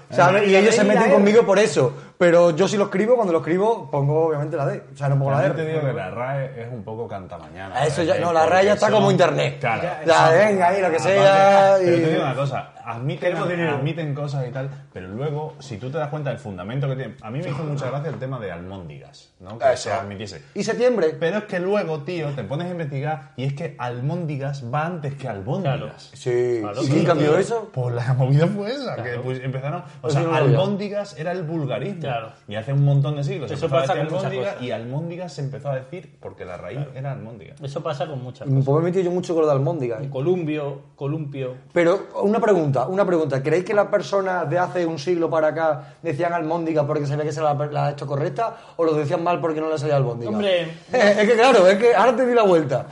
[0.45, 1.93] Y ellos se meten conmigo por eso.
[2.23, 4.81] Pero yo si lo escribo, cuando lo escribo, pongo obviamente la D.
[4.93, 7.75] O sea, no pongo la También te digo que la RAE es un poco cantamañana.
[7.75, 8.05] A eso ¿eh?
[8.05, 9.57] ya- no, la RAE ya está son- como internet.
[9.59, 9.81] Claro.
[10.05, 11.75] Ya, venga, ahí, lo que sea.
[11.79, 15.97] Pero te digo una cosa, admiten, admiten cosas y tal, pero luego, si tú te
[15.97, 17.15] das cuenta del fundamento que tiene...
[17.21, 19.57] A mí me hizo mucha gracia el tema de almóndigas, ¿no?
[19.59, 20.41] Que se admitiese.
[20.53, 21.15] Y septiembre.
[21.19, 25.15] Pero es que luego, tío, te pones a investigar y es que almóndigas va antes
[25.15, 26.11] que albóndigas.
[26.13, 26.59] Sí.
[26.61, 27.69] Claro, ¿Y sí, quién cambió eso?
[27.73, 29.81] Pues la movida fue esa, que pues empezaron...
[29.81, 31.73] O Pues sea, no albóndigas era el vulgarismo.
[32.13, 32.31] Claro.
[32.47, 34.61] Y hace un montón de siglos Eso pasa decir con muchas cosas.
[34.61, 37.55] y almóndigas se empezó a decir porque la raíz era almóndiga.
[37.61, 38.65] Eso pasa con muchas Y me cosas.
[38.65, 39.99] puedo meter yo mucho con lo de almóndiga.
[40.01, 40.09] ¿eh?
[40.09, 41.55] Columbio, columpio.
[41.73, 43.41] Pero una pregunta, una pregunta.
[43.41, 47.31] ¿Creéis que las personas de hace un siglo para acá decían almóndiga porque sabía que
[47.31, 50.31] se la, la ha hecho correcta o lo decían mal porque no les salía albóndiga?
[50.31, 50.63] Hombre.
[50.91, 52.85] es que claro, es que ahora te di la vuelta.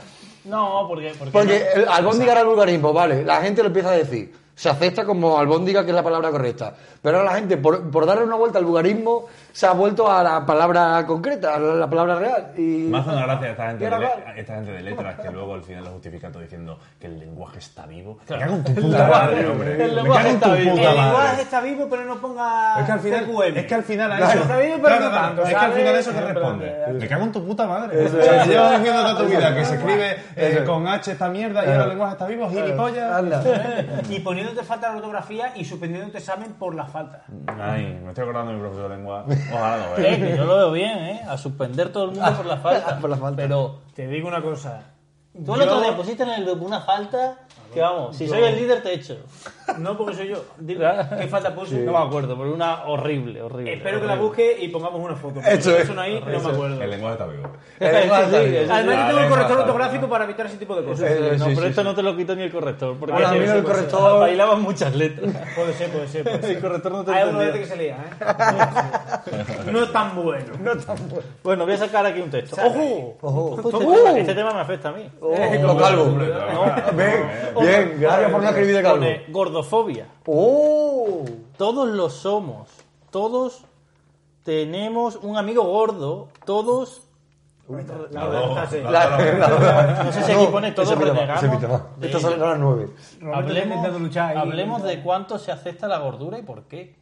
[0.44, 1.12] No, porque.
[1.16, 1.82] Porque, Porque no.
[1.82, 3.24] el albóndiga era el vulgarismo, vale.
[3.24, 4.34] La gente lo empieza a decir.
[4.62, 6.72] Se acepta como albóndiga, que es la palabra correcta.
[7.02, 10.44] Pero ahora la gente, por, darle una vuelta al vulgarismo, se ha vuelto a la
[10.46, 12.52] palabra concreta, a la palabra real.
[12.56, 12.88] Y...
[12.90, 15.84] Me hace una gracia esta gente, de, esta gente de letras que luego al final
[15.84, 18.18] lo justifica todo diciendo que el lenguaje está vivo.
[18.28, 19.72] Me cago en tu puta madre, hombre.
[19.72, 20.70] el Me lenguaje cago en está tu vivo.
[20.76, 23.56] el lenguaje está vivo, pero no ponga Es que al final, TQM.
[23.58, 25.94] es que al final a eso, está vivo, pero no tanto, es que al final
[25.94, 26.64] a eso plan responde.
[26.66, 28.04] de- Me cago en tu puta madre.
[28.06, 31.64] O sea, llevas diciendo toda tu vida que se escribe eh, con H esta mierda
[31.64, 33.22] y ahora el lenguaje está vivo, gilipollas.
[34.08, 37.22] Y poniéndote falta de ortografía y suspendiéndote examen por la falta.
[37.60, 39.24] Ay, me estoy acordando de mi profesor de lengua.
[39.50, 41.22] Ojalá no Eh, que yo lo veo bien, ¿eh?
[41.28, 42.98] A suspender todo el mundo por la falta.
[42.98, 43.36] Por la falta.
[43.42, 44.82] Pero Te digo una cosa.
[45.44, 47.38] tú el otro día pusiste en el grupo una falta
[47.72, 49.16] que vamos, si soy el líder te echo.
[49.78, 50.44] No porque soy yo.
[50.58, 50.84] Dime,
[51.20, 51.76] ¿Qué falta puse?
[51.80, 53.74] No me acuerdo, pero una horrible, horrible.
[53.74, 55.40] Espero que la busque y pongamos una foto.
[55.40, 55.84] Eso es.
[55.84, 56.82] Eso no ahí, no me acuerdo.
[56.82, 57.48] El lenguaje está vivo.
[57.80, 58.58] El lenguaje está Sí, vivo.
[58.60, 58.70] sí, sí.
[58.72, 61.10] Además, yo tengo el corrector ortográfico para evitar ese tipo de cosas.
[61.10, 61.86] Eh, No, sí, pero sí, esto sí.
[61.86, 62.96] no te lo quito ni el corrector.
[62.98, 65.32] Porque Bueno, a mí sí, el sí, corrector- Bailaban muchas letras.
[65.54, 66.22] Puede ser, puede ser.
[66.24, 66.50] Puede ser.
[66.56, 69.70] El corrector no te Hay uno que se lía, ¿eh?
[69.72, 70.52] No es tan bueno.
[71.42, 72.56] Bueno, voy a sacar aquí un texto.
[72.62, 73.16] ¡Ojo!
[73.22, 73.56] Ojo.
[73.60, 75.08] Este, tema, este tema me afecta a mí.
[75.20, 76.14] Oh, lo calvo.
[76.16, 76.74] Claro.
[77.62, 78.98] Bien, gracias por no escribir de calvo.
[78.98, 80.06] Pone gordofobia.
[80.26, 81.24] ¡Oh!
[81.56, 82.68] Todos lo somos.
[83.10, 83.64] Todos
[84.44, 86.28] tenemos un amigo gordo.
[86.44, 87.02] Todos.
[88.10, 88.78] La verdad está así.
[90.04, 92.20] No sé si aquí pone todos pita más, renegamos.
[92.20, 92.88] sale a las nueve.
[94.36, 97.01] Hablemos de cuánto se acepta la gordura y por qué.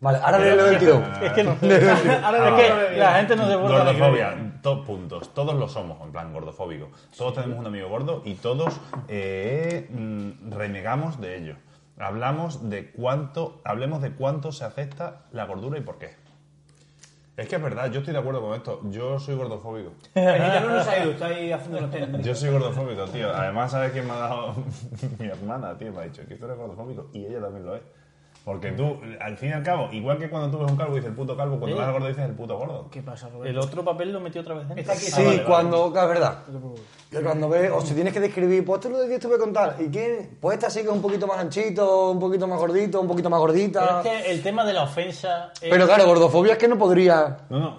[0.00, 0.38] Vale, ahora.
[1.22, 1.56] Es que no.
[2.24, 5.34] Ahora es que la gente no se la Gordofobia, dos puntos.
[5.34, 6.90] Todos lo somos, en plan gordofóbico.
[7.16, 11.56] Todos tenemos un amigo gordo y todos eh, mm, renegamos de ello.
[11.98, 16.14] Hablamos de cuánto, hablemos de cuánto se acepta la gordura y por qué.
[17.36, 18.80] Es que es verdad, yo estoy de acuerdo con esto.
[18.90, 19.92] Yo soy gordofóbico.
[20.14, 22.18] El no se ha ido, está ahí haciendo.
[22.20, 23.34] Yo soy gordofóbico, tío.
[23.34, 24.54] Además, ¿sabes quién me ha dado?
[25.18, 27.82] Mi hermana, tío, me ha dicho que tú eres gordofóbico y ella también lo es.
[28.48, 31.10] Porque tú, al fin y al cabo, igual que cuando tú ves un calvo dices
[31.10, 31.80] el puto calvo, cuando Sí.
[31.80, 32.88] ves al gordo dices el puto gordo.
[32.90, 33.46] ¿Qué pasa, Roberto?
[33.50, 34.90] El otro papel lo metió otra vez dentro.
[34.90, 35.02] Aquí.
[35.06, 35.44] Ah, Sí, vale, vale.
[35.44, 36.38] cuando, claro, es verdad.
[37.10, 39.76] Que cuando ves, o si tienes que describir, pues te lo de que a contar.
[39.78, 40.38] ¿Y quién?
[40.40, 43.28] Pues este así que es un poquito más anchito, un poquito más gordito, un poquito
[43.28, 44.00] más Pero gordita.
[44.02, 45.52] es que el tema de la ofensa.
[45.60, 47.36] es- Pero claro, gordofobia es que no podría.
[47.50, 47.78] No, no,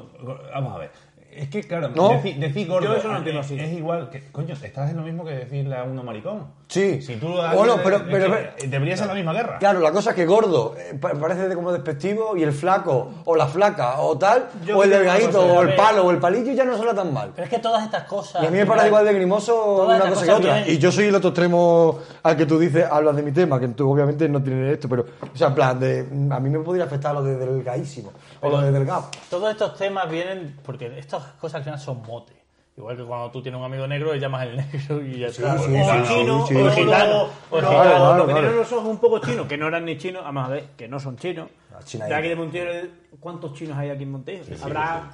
[0.53, 0.91] vamos a ver.
[1.39, 2.09] Es que, claro, ¿No?
[2.09, 3.57] decir, decir gordo Yo eso no entiendo es, así.
[3.59, 4.23] es igual que.
[4.31, 6.47] Coño, estás en lo mismo que decirle a uno maricón.
[6.67, 7.01] Sí.
[7.01, 7.27] Si tú.
[7.29, 9.57] Bueno, pero- es pero- que pero- debería ser la misma guerra.
[9.57, 13.09] Claro, la cosa es que gordo eh, pa- parece de como despectivo y el flaco
[13.25, 16.51] o la flaca o tal, Yo o el delgadito o el palo o el palillo
[16.51, 17.31] ya no suena tan mal.
[17.33, 18.43] Pero es que todas estas cosas.
[18.43, 20.67] Y a mí me parece igual de grimoso una cosa que otra.
[20.67, 23.69] Y yo soy el otro extremo al que tú dices, hablas de mi tema, que
[23.69, 25.99] tú obviamente no tienes esto, pero, o sea, en plan, de,
[26.31, 29.09] a mí me podría afectar lo de delgadísimo o lo de delgado.
[29.29, 30.89] Todos estos temas vienen porque
[31.33, 32.35] cosas al final son motes.
[32.77, 35.57] Igual que cuando tú tienes un amigo negro, le llamas el negro y ya está.
[35.57, 38.39] sí, o sí, chino, sí, o gitano, O gitano, los claro, que claro.
[38.39, 40.87] tienen los ojos un poco chinos, que no eran ni chinos, vamos a ver, que
[40.87, 41.49] no son chinos.
[41.83, 42.89] China de aquí de
[43.19, 44.43] ¿cuántos chinos hay aquí en Montejo?
[44.63, 45.11] Habrá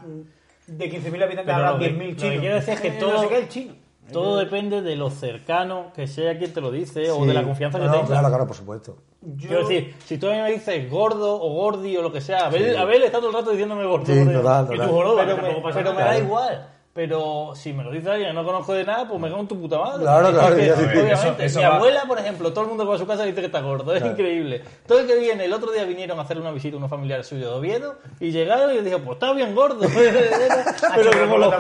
[0.68, 2.40] de 15.000 habitantes, Pero habrá lo que- 10.000 lo que chinos.
[2.40, 3.74] quiero decir es que Eh, todo- No sé qué es el chino.
[4.12, 7.28] Todo depende de lo cercano que sea quien te lo dice o Sí.
[7.28, 8.10] de la confianza que No, tengas.
[8.10, 8.98] Claro, claro, por supuesto.
[9.22, 12.22] Yo- Quiero decir, si tú a mí me dices gordo o gordi o lo que
[12.22, 14.06] sea, Abel, Abel está todo el rato diciéndome gordo.
[14.06, 14.40] Sí, gordo.
[14.42, 14.88] total, Y total.
[14.88, 16.70] tu joroba, pero me, pero da igual.
[16.96, 19.48] Pero si me lo dice alguien que no conozco de nada, pues me cago en
[19.50, 20.02] tu puta madre.
[20.04, 20.88] Claro, claro, Es que, ya, sí, sí.
[20.88, 21.14] obviamente.
[21.14, 23.24] Eso- eso Mi va- abuela, por ejemplo, todo el mundo que va a su casa
[23.26, 23.94] dice que está gordo.
[23.94, 24.62] Es increíble.
[24.88, 27.28] Todo el que viene, el otro día vinieron a hacerle una visita a unos familiares
[27.28, 29.82] suyos de Oviedo y llegaron y yo dije, pues está bien gordo.
[29.94, 31.56] pero pero como los,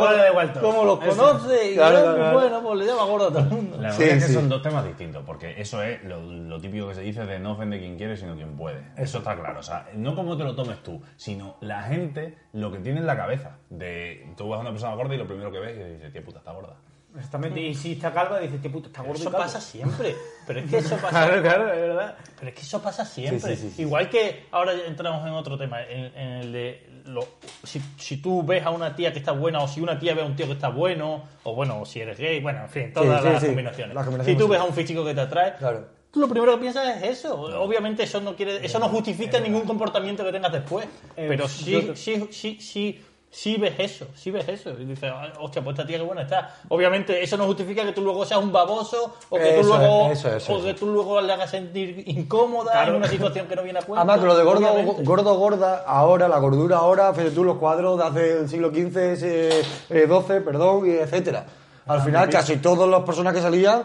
[0.61, 2.39] como los conoce y Claro, yo, claro, claro.
[2.39, 3.77] bueno, pues le llama gordo a todo el mundo.
[3.81, 4.33] La Sí, verdad es que sí.
[4.35, 7.51] son dos temas distintos, porque eso es lo, lo típico que se dice de no
[7.51, 8.85] ofende quien quiere, sino quien puede.
[8.95, 9.59] Eso está claro.
[9.59, 13.05] O sea, no como te lo tomes tú, sino la gente lo que tiene en
[13.05, 13.57] la cabeza.
[13.69, 16.23] De tú vas a una persona gorda y lo primero que ves es dices, tío
[16.23, 16.75] puta, está gorda.
[17.15, 17.61] Exactamente.
[17.61, 20.13] Y si está calva, dices, qué puto, está gordo y Eso pasa siempre.
[20.45, 21.09] Pero es que eso pasa.
[21.27, 22.15] Claro, claro, es verdad.
[22.37, 23.55] Pero es que eso pasa siempre.
[23.55, 23.81] Sí, sí, sí, sí.
[23.83, 27.25] Igual que ahora entramos en otro tema, en, en el de lo-
[27.63, 30.23] si, si tú ves a una tía que está buena o si una tía ve
[30.23, 32.91] a un tío que está bueno, o bueno, o si eres gay, bueno, en fin,
[32.91, 33.47] todas Sí, sí, las, sí.
[33.47, 33.95] combinaciones.
[33.95, 35.87] Las combinaciones Si tú ves a un físico que te atrae, Claro.
[36.15, 37.39] lo primero que piensas es eso.
[37.61, 40.85] Obviamente eso no quiere, eso no justifica ningún comportamiento que tengas después.
[41.15, 43.01] Eh, pero sí, sí, sí, sí,
[43.35, 44.69] sí ves eso, sí ves eso.
[44.79, 46.55] Y dices, "Ah, hostia, pues esta tía que buena está.
[46.69, 50.19] Obviamente eso no justifica que tú luego seas un baboso o que tú luego, es,
[50.19, 53.55] eso es, eso o que tú luego le hagas sentir incómoda en una situación que
[53.57, 53.99] no viene a cuento.
[53.99, 55.03] Además, que lo de gordo, obviamente.
[55.03, 59.17] gordo, gorda, ahora, la gordura ahora, fíjate tú los cuadros de hace el siglo XV,
[59.23, 61.45] eh, XII, perdón, y etcétera.
[61.87, 63.83] Al final, casi todas las personas que salían,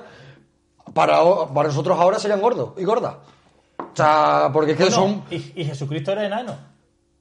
[0.95, 3.15] para, o- para nosotros ahora serían gordos y gordas.
[3.79, 5.25] O sea, porque es que Bueno, son...
[5.31, 6.55] y, y Jesucristo era enano.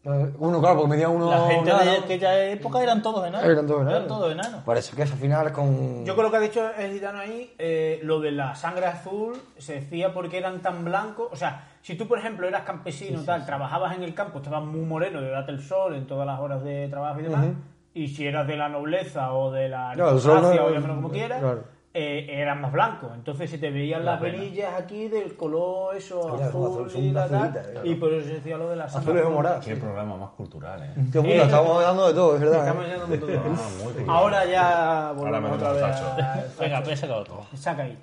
[0.05, 1.29] Eh, Uno, claro, porque medía uno.
[1.29, 3.49] La gente de aquella época eran todos enanos.
[3.49, 3.95] Eran todos enanos.
[3.97, 4.63] Eran todos enanos.
[4.63, 6.05] Parece que es al final con.
[6.05, 9.35] Yo con lo que ha dicho el gitano ahí, eh, lo de la sangre azul
[9.57, 11.27] se decía porque eran tan blancos.
[11.31, 14.81] O sea, si tú, por ejemplo, eras campesino, tal, trabajabas en el campo, estabas muy
[14.85, 17.45] moreno de darte el sol en todas las horas de trabajo y demás.
[17.93, 20.95] Y si eras de la nobleza o de la Claro, sol no- aristocracia, o llámalo
[20.95, 21.63] como quieras, claro.
[21.93, 23.09] Eh, eran más blancos.
[23.15, 24.37] Entonces se te veían La las pena.
[24.37, 27.85] verillas aquí del color eso azul azul, y, tal, tal, azulitas, claro.
[27.89, 29.65] y por eso se decía lo de la sangre Azules o moradas.
[29.65, 30.93] Qué programa más cultural, ¿eh?
[31.11, 32.59] Qué Eh, estamos hablando de todo, es verdad.
[32.67, 32.89] Estamos ¿eh?
[32.89, 33.29] yendo de todo.
[34.07, 34.11] Ah.
[34.17, 37.45] Ahora ya Ahora volvemos metemos otra vez a- Venga, pues he sacado todo.
[37.55, 37.97] Saca ahí.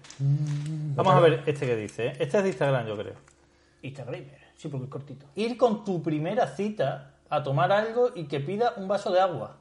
[0.95, 2.07] Vamos a ver este que dice.
[2.09, 2.13] ¿eh?
[2.19, 3.15] Este es de Instagram, yo creo.
[3.83, 4.39] Instagramer.
[4.57, 5.27] Sí, porque es cortito.
[5.37, 9.57] Ir con tu primera cita a tomar algo y que pida un vaso de agua.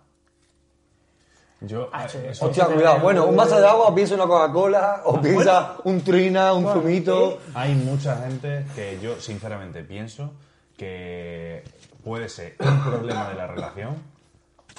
[1.62, 2.18] Yo, Ah, eh, sí.
[2.30, 3.00] eso- Hostia, cuidado.
[3.00, 7.40] Bueno, un vaso de agua, o piensa una Coca-Cola, o piensa un Trina, un zumito.
[7.54, 10.34] Hay mucha gente que yo sinceramente pienso
[10.78, 11.64] que
[12.04, 13.96] puede ser un problema de la relación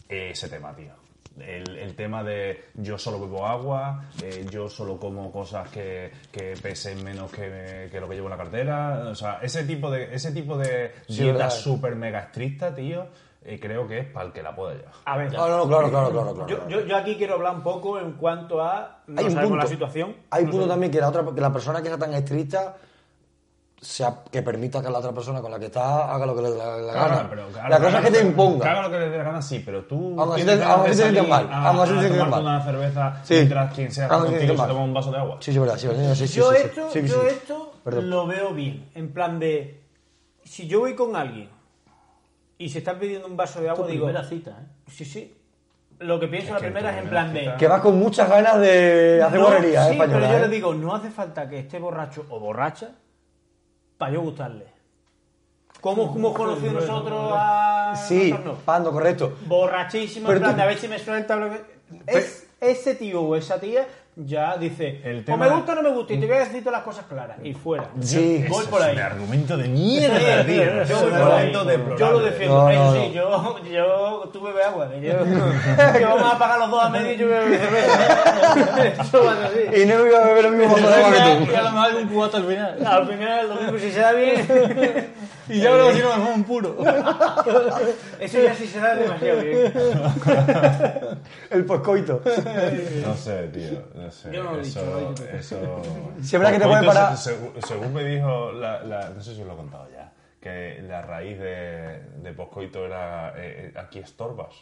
[0.09, 0.93] ese tema, tío.
[1.39, 6.55] El, el tema de yo solo bebo agua, eh, yo solo como cosas que, que
[6.63, 9.05] pesen menos que, que lo que llevo en la cartera.
[9.11, 13.07] O sea, ese tipo de, ese tipo de Sí, dieta súper mega estricta, tío,
[13.49, 14.93] eh, creo que es para el que la pueda llevar.
[15.05, 16.33] A ver, Ah, no, no, claro, claro, claro.
[16.35, 16.69] claro, yo, claro.
[16.71, 18.99] yo, yo aquí quiero hablar un poco en cuanto a.
[19.07, 19.57] No Hay un punto.
[19.57, 20.17] la situación.
[20.31, 20.71] Hay un no punto sé.
[20.71, 22.77] también que la, otra, que la persona que sea tan estricta
[23.81, 26.51] sea, que permita que la otra persona con la que está haga lo que le
[26.51, 27.31] dé la, la Claro, gana.
[27.31, 28.71] pero claro, la cosa claro, es que te Que imponga.
[28.73, 30.21] haga lo que le dé la gana, sí, pero tú.
[30.21, 32.41] Aún así te- sientes mal, a- aún así te a sientes mal.
[32.43, 33.35] una cerveza Sí.
[33.35, 35.37] mientras quien sea te contigo se toma un vaso de agua.
[35.41, 37.27] Sí, sí, verdad, sí, verdad, sí, sí, yo esto, yo sí.
[37.29, 38.89] esto lo veo bien.
[38.95, 39.83] En plan de.
[40.43, 41.51] Si yo voy con alguien
[42.59, 44.07] y se están pidiendo un vaso de Tu agua, digo.
[44.07, 44.67] primera cita, ¿eh?
[44.91, 45.37] Sí, sí.
[45.99, 47.55] Lo que pienso Es la que primera tu es en plan de.
[47.59, 50.41] Que vas con muchas ganas de hacer No, guarrería, sí, ¿eh, española, pero yo ¿eh?
[50.43, 52.91] les digo, no hace falta que esté borracho o borracha
[53.99, 54.67] para yo gustarle.
[55.81, 58.65] ¿Cómo hemos conocido nosotros a Sí, nosotros no?
[58.65, 59.37] Pando, correcto.
[59.47, 61.37] borrachísimo, Pero en plan tú- de a ver si me suelta.
[61.37, 61.63] lo que-
[62.07, 63.87] Es, ese tío o esa tía
[64.19, 66.41] ya dice, El o tema- me gusta o no me gusta, y te voy a
[66.41, 67.91] decir todas las cosas claras, y fuera.
[68.01, 68.45] Sí.
[68.49, 68.97] voy por es ahí.
[68.97, 70.55] un argumento de mierda, tío.
[70.65, 71.23] Yo, Ese voy es un por ahí.
[71.23, 71.99] argumento deplorable.
[71.99, 75.13] yo lo defiendo, No, eso no, sí, yo, yo, tú bebes agua, que yo,
[75.99, 79.03] que vamos a pagar los dos a medio y yo bebo mi cerveza.
[79.03, 79.83] Eso va a ser así.
[79.83, 81.53] Y no iba a beber el mismo vaso de agua que tú.
[81.53, 82.87] Y a lo mejor algún cubata al final.
[82.87, 84.47] Al final, lo mismo si se da bien,
[85.49, 86.77] Y ya luego si no me un puro.
[88.21, 89.73] eso ya sí se da demasiado bien.
[91.51, 92.21] El poscoito.
[93.05, 93.83] No sé, tío.
[93.95, 94.33] No sé.
[94.33, 95.37] Yo no lo he eso, dicho, lo he dicho tú.
[95.37, 95.83] eso...
[96.23, 99.21] Si es verdad que te puede parar- se- Según, según me dijo, la, la- no
[99.23, 103.73] sé si os lo he contado ya, que la raíz de, de poscoito era eh,
[103.75, 104.55] eh, aquí estorbas.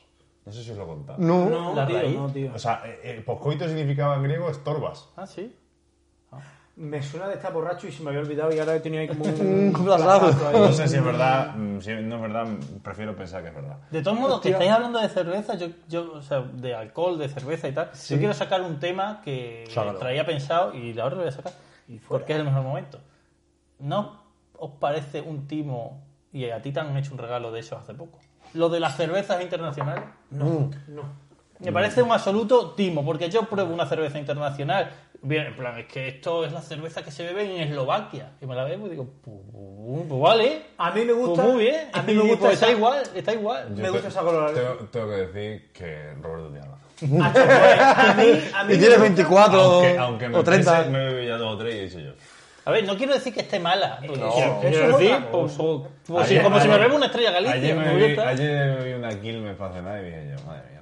[0.44, 1.18] No sé si os lo he contado.
[1.18, 1.48] No.
[1.48, 2.16] No, La tío, raíz.
[2.16, 2.52] no, tío.
[2.54, 5.08] O sea, eh, eh, poscoito significaba en griego estorbas.
[5.16, 5.56] Ah, sí.
[6.76, 9.06] Me suena de estar borracho y se me había olvidado y ahora he tenido ahí
[9.08, 9.72] como un...
[9.72, 12.46] No sé si es verdad, mm, si no es verdad,
[12.82, 13.76] prefiero pensar que es verdad.
[13.92, 17.28] De todos modos, que estáis hablando de cerveza, yo, yo, o sea, de alcohol, de
[17.28, 19.98] cerveza y tal, yo quiero sacar un tema que Sácalo.
[19.98, 21.52] traía pensado y ahora lo voy a sacar.
[22.08, 22.98] Porque es el mejor momento.
[23.78, 24.22] ¿No
[24.58, 27.94] os parece un timo, y a ti te han hecho un regalo de eso hace
[27.94, 28.18] poco?
[28.54, 30.04] Lo de las cervezas internacionales.
[30.30, 30.70] No.
[30.88, 31.02] No.
[31.60, 34.90] Me parece un absoluto timo, porque yo pruebo una cerveza internacional,
[35.24, 38.46] bien, en plan, es que esto es la cerveza que se bebe en Eslovaquia, y
[38.46, 39.36] me la bebo y digo, pues,
[40.08, 41.42] pues vale, A mí me gusta...
[41.42, 43.70] pues muy bien, A mí me gusta pues está esa- igual, está igual.
[43.70, 44.54] Me Yo gusta te- esa color.
[44.54, 46.84] Tengo, tengo que decir que Roberto tiene razón.
[47.22, 48.22] Ah, pues, a mí,
[48.54, 50.78] a mí Y me tienes gusta- 24 Aunque, aunque me o 30.
[50.78, 52.12] pese, me he bebido ya dos o tres y he dicho yo.
[52.66, 53.98] A ver, no quiero decir que esté mala.
[54.02, 54.12] No.
[54.60, 57.54] quiero, decir, pues, pues, pues, Ayer- sí, como si me ayer- bebo una estrella Galicia.
[57.56, 58.22] Ayer me me, gusta.
[58.24, 60.73] vi, ayer me vi una Quilmes para cenar y dije yo, madre mía,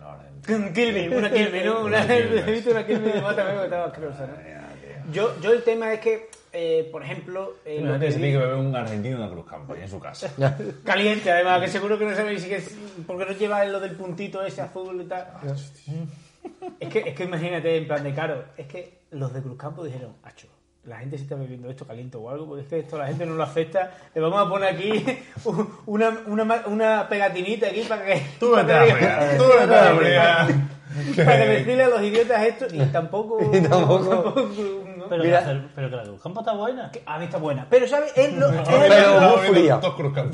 [0.49, 1.85] Un Kilby, una Kilby, ¿no?
[1.85, 2.05] Una,
[2.47, 5.13] visto una de mata, me estaba asquerosa, ¿no?
[5.13, 8.39] Yo, yo el tema es que, eh, por ejemplo, eh, lo que si tiene dice-
[8.39, 10.33] que beber un argentino en una cruz campo en su casa.
[10.85, 12.77] caliente además, que seguro que no sabéis si es,
[13.07, 15.27] porque no lleva lo del puntito ese azul y tal.
[16.81, 20.15] Es que, es que imagínate, en plan de caro, es que los de Cruzcampo dijeron,
[20.23, 20.49] acho,
[20.85, 23.25] la gente se está bebiendo esto caliente o algo, porque es que esto la gente
[23.25, 23.93] no lo acepta.
[24.15, 25.05] Le vamos a poner aquí
[25.87, 28.23] una, una, una pegatinita aquí para que...
[28.41, 30.49] Tú para vete a que- fregar, tú vete a fregar.
[31.17, 33.39] Para que decirle a los idiotas esto y tampoco...
[33.57, 34.35] Y tampoco.
[34.97, 35.09] ¿no?
[35.09, 35.41] Pero, Mira.
[35.45, 36.91] que la pero que la Cruz Campo está buena.
[37.07, 37.67] A mí está buena.
[37.69, 38.13] Pero, ¿sabes?
[38.17, 39.81] Es lo- es Pero muy fría.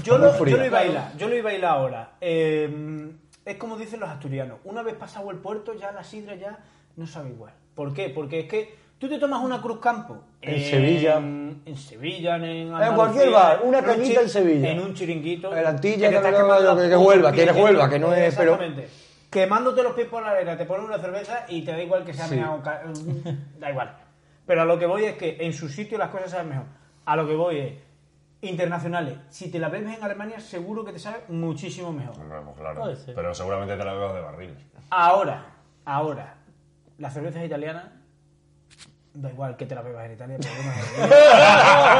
[0.03, 0.53] Yo, lo, fría.
[0.55, 2.11] yo lo iba a bailar, yo lo iba a bailar ahora.
[2.21, 3.11] Eh,
[3.45, 6.59] es como dicen los asturianos, una vez pasado el puerto ya la sidra ya
[6.97, 7.53] no sabe igual.
[7.75, 8.09] ¿Por qué?
[8.11, 11.17] Porque es que tú te tomas una Cruz Campo En Sevilla.
[11.17, 14.71] en Sevilla, en, Andalucía, cualquier bar, una un cañita en Sevilla.
[14.71, 17.99] en un chiringuito, En Antilla, que no- que- que puta Huelva, que eres Huelva, que
[17.99, 18.89] no es- pero- Exactamente.
[19.31, 22.15] Quemándote los pies por la arena, te pones una cerveza y te da igual que
[22.15, 22.37] sea Sí.
[22.37, 22.83] meao ca-
[23.61, 23.95] da igual.
[24.47, 26.65] Pero a lo que voy es que en su sitio las cosas saben mejor.
[27.05, 27.73] A lo que voy es
[28.41, 32.17] internacionales, si te la bebes en Alemania, seguro que te sabe muchísimo mejor.
[32.19, 32.83] Hombre, pues claro.
[33.15, 34.55] Pero seguramente te la bebas de barril.
[34.91, 35.45] Ahora,
[35.85, 36.35] ahora,
[36.99, 37.85] las cervezas italianas,
[39.21, 41.05] da igual que te las bebas en Italia, pero yo me las he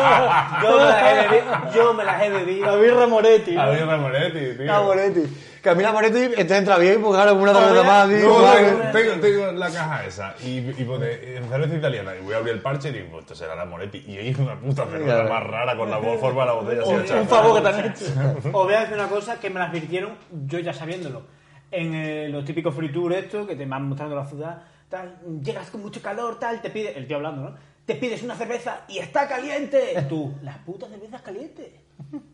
[0.09, 0.63] bebido.
[0.63, 1.75] yo me las he bebido.
[1.75, 2.67] Yo me las he bebido.
[2.67, 3.55] La birra Moretti.
[3.55, 3.63] ¿no?
[3.63, 4.83] A mí Moretti, tío.
[4.85, 5.23] Moretti.
[5.63, 8.29] Que a mí la Moretti te entra bien, porque ahora una Joder, más, tío.
[8.29, 8.71] No, vale.
[8.71, 12.37] tengo, tengo, tengo la caja esa y, y pone eh, cerveza italiana y voy a
[12.37, 14.05] abrir el parche y digo, pues esto será la Moretti.
[14.07, 17.27] Y hay una puta cerveza más rara con la forma de la botella así Un,
[17.27, 18.05] favor que te han hecho.
[18.45, 20.13] Os voy a decir una cosa que me las advirtieron,
[20.47, 21.23] yo ya sabiéndolo.
[21.71, 25.71] En eh, los típicos free tour estos, que te van mostrando la ciudad, tal, llegas
[25.71, 27.57] con mucho calor, tal, te pide, el tío hablando, ¿no?
[27.85, 30.05] Te pides una cerveza y está caliente.
[30.09, 31.73] Tú, las putas cervezas calientes.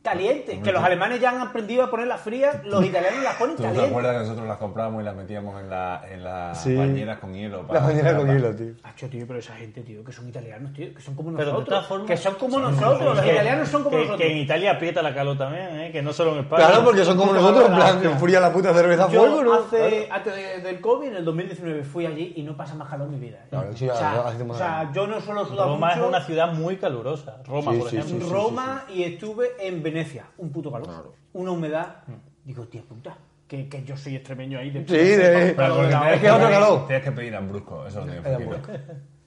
[0.03, 0.59] Calientes.
[0.63, 3.69] Que los alemanes ya han aprendido a ponerlas frías, los italianos las ponen ¿Tú te
[3.69, 3.91] calientes.
[3.91, 6.77] acuerdas que nosotros las comprábamos y las metíamos en, la, en las Sí.
[6.77, 7.65] bañeras con hielo?
[7.73, 8.73] La mañana con para- hielo, tío.
[8.85, 11.87] Acho, tío, pero esa gente, tío, que son italianos, tío, que son como Pero nosotros.
[11.87, 14.21] formas- que son como nosotros, los Que- italianos son como que, nosotros.
[14.21, 15.91] Que en Italia aprieta la calor también, ¿eh?
[15.91, 16.67] que no solo en España.
[16.67, 18.11] Claro, porque son como nosotros, en plan, hostia.
[18.11, 19.55] enfría la puta cerveza a Yo fuego, ¿no?
[19.55, 23.07] hace, antes de- del COVID, en el 2019, fui allí y no pasa más calor
[23.09, 23.39] en mi vida.
[23.45, 23.47] ¿eh?
[23.51, 26.21] Claro, sí, o, sea, hace o sea, yo no solo sudado Roma es mucho, una
[26.21, 27.39] ciudad muy calurosa.
[27.47, 28.29] Roma, Sí, por ejemplo.
[28.29, 30.27] Roma y estuve en Venecia.
[30.39, 31.13] Un puto calor.
[31.33, 31.97] Una humedad.
[32.45, 33.17] Digo, tía puta,
[33.49, 34.71] que, que yo soy extremeño ahí.
[34.71, 36.87] De, Sí, de- de Es que es otro calor.
[36.87, 38.61] Tienes que pedir Lambrusco, eso lo tienes fresquito.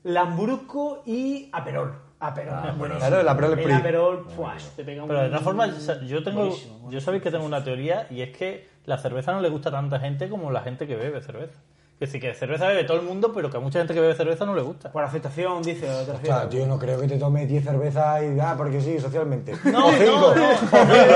[0.04, 1.94] Lambrusco y Aperol.
[2.20, 2.56] Aperol.
[2.78, 2.98] buenísimo.
[3.08, 3.78] Claro, el Aperol El Spritz.
[3.80, 5.08] Aperol, fuas, te pega un...
[5.10, 8.36] Pero de todas formas, yo tengo, Buenísimo, yo sabéis que tengo una teoría y es
[8.36, 11.60] que la cerveza no le gusta a tanta gente como la gente que bebe cerveza.
[12.00, 14.14] Es decir, que cerveza bebe todo el mundo, pero que a mucha gente que bebe
[14.14, 14.92] cerveza no le gusta.
[14.92, 15.88] Por aceptación, dice.
[15.88, 16.28] ¿te O refieres?
[16.28, 19.54] sea, tío, no creo que te tomes 10 cervezas y ah, porque sí, socialmente.
[19.66, 20.06] No, o 5.
[20.06, 20.48] no, no.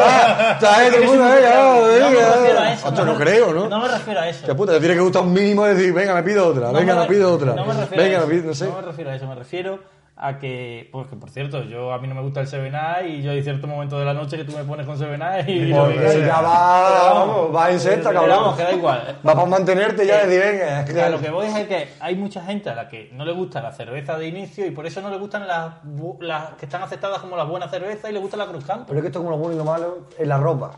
[0.03, 2.87] Ah, No me refiero a eso.
[2.87, 3.69] Ocho, no me- creo, ¿no?
[3.69, 4.45] No me refiero a eso.
[4.45, 6.73] Que puta, te tiene que gustar un mínimo y decir, venga, me pido otra, No
[6.79, 7.53] venga, me pido otra.
[7.53, 8.29] No me refiero Venga, a me eso.
[8.31, 8.65] pido, no sé.
[8.67, 9.79] No me refiero a eso, me refiero
[10.15, 12.73] a que, porque por cierto, yo a mí no me gusta el Seven
[13.07, 15.69] y yo hay cierto momento de la noche que tú me pones con Seven y
[15.69, 18.29] yo ya va, vamos, va en sexta, cabrón.
[18.29, 19.19] vamos, que da igual.
[19.27, 21.05] Va para mantenerte ya, decir, venga.
[21.05, 23.61] A lo que voy es que hay mucha gente a la que no le gusta
[23.61, 25.75] la cerveza de inicio y por eso no le gustan las,
[26.19, 28.65] las que están aceptadas como las buenas cervezas y le gusta la Cruz.
[28.67, 30.71] Pero es que esto como lo bueno y lo malo en la ropa.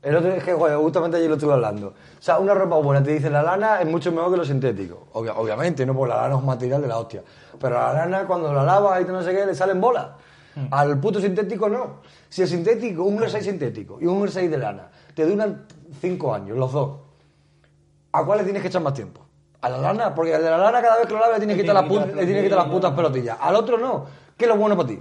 [0.00, 1.88] El otro es que, joder, justamente ayer lo estuve hablando.
[1.88, 5.08] O sea, una ropa buena, te dice la lana es mucho mejor que lo sintético.
[5.12, 7.22] Obvia- obviamente, no, porque la lana es un material de la hostia.
[7.60, 10.06] Pero la lana, cuando la lavas y no sé qué, le salen bolas.
[10.72, 12.00] Al puto sintético no.
[12.28, 15.66] Si el sintético, un jersey sintético y un jersey de lana, te duran
[16.00, 16.98] 5 años, los dos.
[18.12, 19.20] ¿A cuál le tienes que echar más tiempo?
[19.60, 21.56] A la lana, porque al de la lana cada vez que lo laves le tienes
[21.56, 21.84] que quitar las,
[22.14, 23.36] le tienes que quitar las putas pelotillas.
[23.40, 24.06] Al otro no.
[24.36, 25.00] ¿Qué es lo bueno para ti?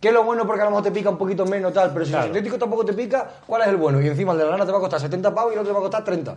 [0.00, 1.92] ¿Qué es lo bueno porque a lo mejor te pica un poquito menos tal?
[1.92, 4.00] Pero si el sintético tampoco te pica, ¿cuál es el bueno?
[4.00, 5.70] Y encima el de la lana te va a costar 70 pavos y el otro
[5.70, 6.34] te va a costar 30.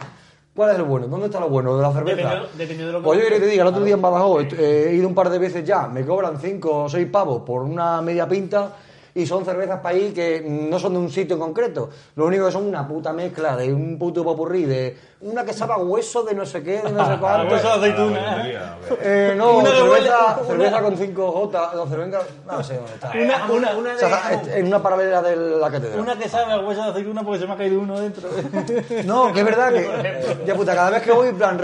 [0.53, 1.07] ¿Cuál es el bueno?
[1.07, 2.29] ¿Dónde está lo bueno de la cerveza?
[2.57, 4.93] Depende de lo que- Pues yo te diga, el otro día en Badajoz eh, he
[4.95, 8.27] ido un par de veces ya, me cobran 5 o 6 pavos por una media
[8.27, 8.69] pinta
[9.15, 11.89] y son cervezas para ahí que no son de un sitio en concreto.
[12.15, 15.73] Lo único que son una puta mezcla de un puto popurrí, de una que sabe
[15.73, 17.53] a hueso de no sé qué, de no sé cuánto.
[17.53, 18.49] Hueso de aceituna.
[19.01, 22.93] Eh, no, Una de cerveza, una- cerveza con 5 J, no, cerveza, no sé dónde
[22.93, 23.11] está.
[23.15, 25.99] Una, una, una O sea, de- está en una paralela de la catedral.
[26.01, 28.29] una que sabe a hueso de aceituna porque se me ha caído uno dentro.
[29.05, 30.45] No, que es verdad que.
[30.45, 31.57] Ya puta, cada vez que voy, plan,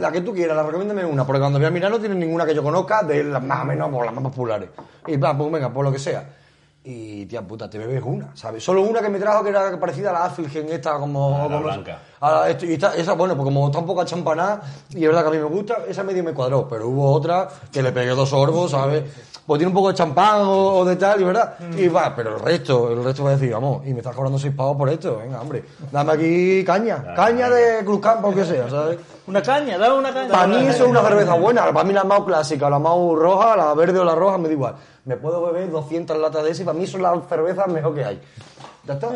[0.00, 1.26] la que tú quieras, la recomiéndame una.
[1.26, 3.64] Porque cuando voy a mirar no tienen ninguna que yo conozca de las más o
[3.66, 4.68] menos, pues, las más populares.
[5.06, 6.24] Y plan, pues venga, por lo que sea.
[6.82, 8.64] Y tía puta, te bebes una, ¿sabes?
[8.64, 11.30] Solo una que me trajo que era parecida a la Afilgen, esta como.
[11.36, 11.98] La como- blanca.
[12.20, 15.06] A la- esto- y esta- esa, bueno, pues como está un poco champaná, y es
[15.08, 17.92] verdad que a mí me gusta, esa medio me cuadró, pero hubo otra que le
[17.92, 19.04] pegué dos sorbos, ¿sabes?
[19.46, 21.54] Pues tiene un poco de champán o, o de tal, y verdad.
[21.76, 24.38] Y va, pero el resto, el resto va a decir, vamos, y me estás cobrando
[24.38, 25.64] seis pavos por esto, venga, hombre.
[25.90, 28.98] Dame aquí caña, caña de Cruz Campo, o que sea, ¿sabes?
[29.26, 30.28] una caña, dame una caña.
[30.30, 31.72] Para mí eso es una cerveza buena.
[31.72, 34.54] Para mí la más clásica, la más roja, la verde o la roja, me da
[34.54, 34.74] igual.
[35.04, 38.04] Me puedo beber 200 latas de ese y para mí son las cervezas mejor que
[38.04, 38.20] hay.
[38.84, 39.08] Ya está.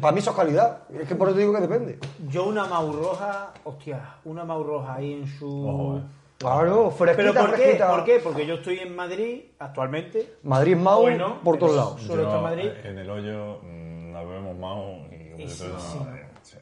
[0.00, 0.78] Para mí eso es calidad.
[0.92, 1.98] Es que por eso digo que depende.
[2.28, 5.68] Yo una Mau roja, hostia, una Mau roja ahí en su...
[5.68, 6.02] Ojo, eh.
[6.38, 7.62] Claro, fresquita, ¿Pero por qué?
[7.62, 7.90] fresquita.
[7.90, 8.20] ¿Por qué?
[8.22, 10.34] Porque yo estoy en Madrid actualmente.
[10.44, 12.00] Madrid Mau Bueno, por todos lados.
[12.02, 12.64] Solo está en Madrid.
[12.66, 15.42] eh, En el hoyo mm, nos bebemos Mao y...
[15.42, 15.80] Y sí, no,
[16.42, 16.56] sí.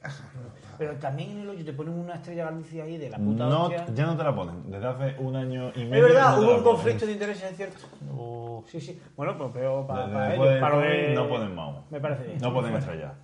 [0.78, 3.62] Pero también en el hoyo te ponen una estrella Galicia ahí de la puta No,
[3.64, 3.86] hostia.
[3.94, 4.70] ya no te la ponen.
[4.70, 6.04] Desde hace un año y Es medio.
[6.04, 6.64] verdad, no te hubo un ponen.
[6.74, 7.86] conflicto de intereses, es cierto.
[8.12, 9.00] Uh, Sí, sí.
[9.16, 11.84] Bueno, pues pero para, para ellos, para COVID no ponen Mao.
[11.90, 12.38] Me parece bien.
[12.40, 13.14] No ponen estrella.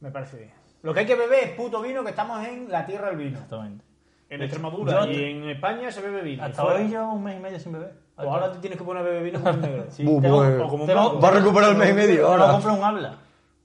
[0.00, 0.50] Me parece bien.
[0.82, 3.30] Lo que hay que beber es puto vino, que estamos en la tierra del vino.
[3.38, 3.84] exactamente.
[4.28, 6.44] En Extremadura Yo- y en España se bebe vino.
[6.44, 7.94] Hasta hoy llevo un mes y medio sin beber.
[8.14, 9.84] Pues ahora te tienes que poner a beber vino como un negro.
[9.88, 11.20] Sí, Bu, tengo- pues, o como un tengo- mango.
[11.20, 12.52] Va a recuperar el mes y medio ahora.
[12.52, 13.14] comprar un habla.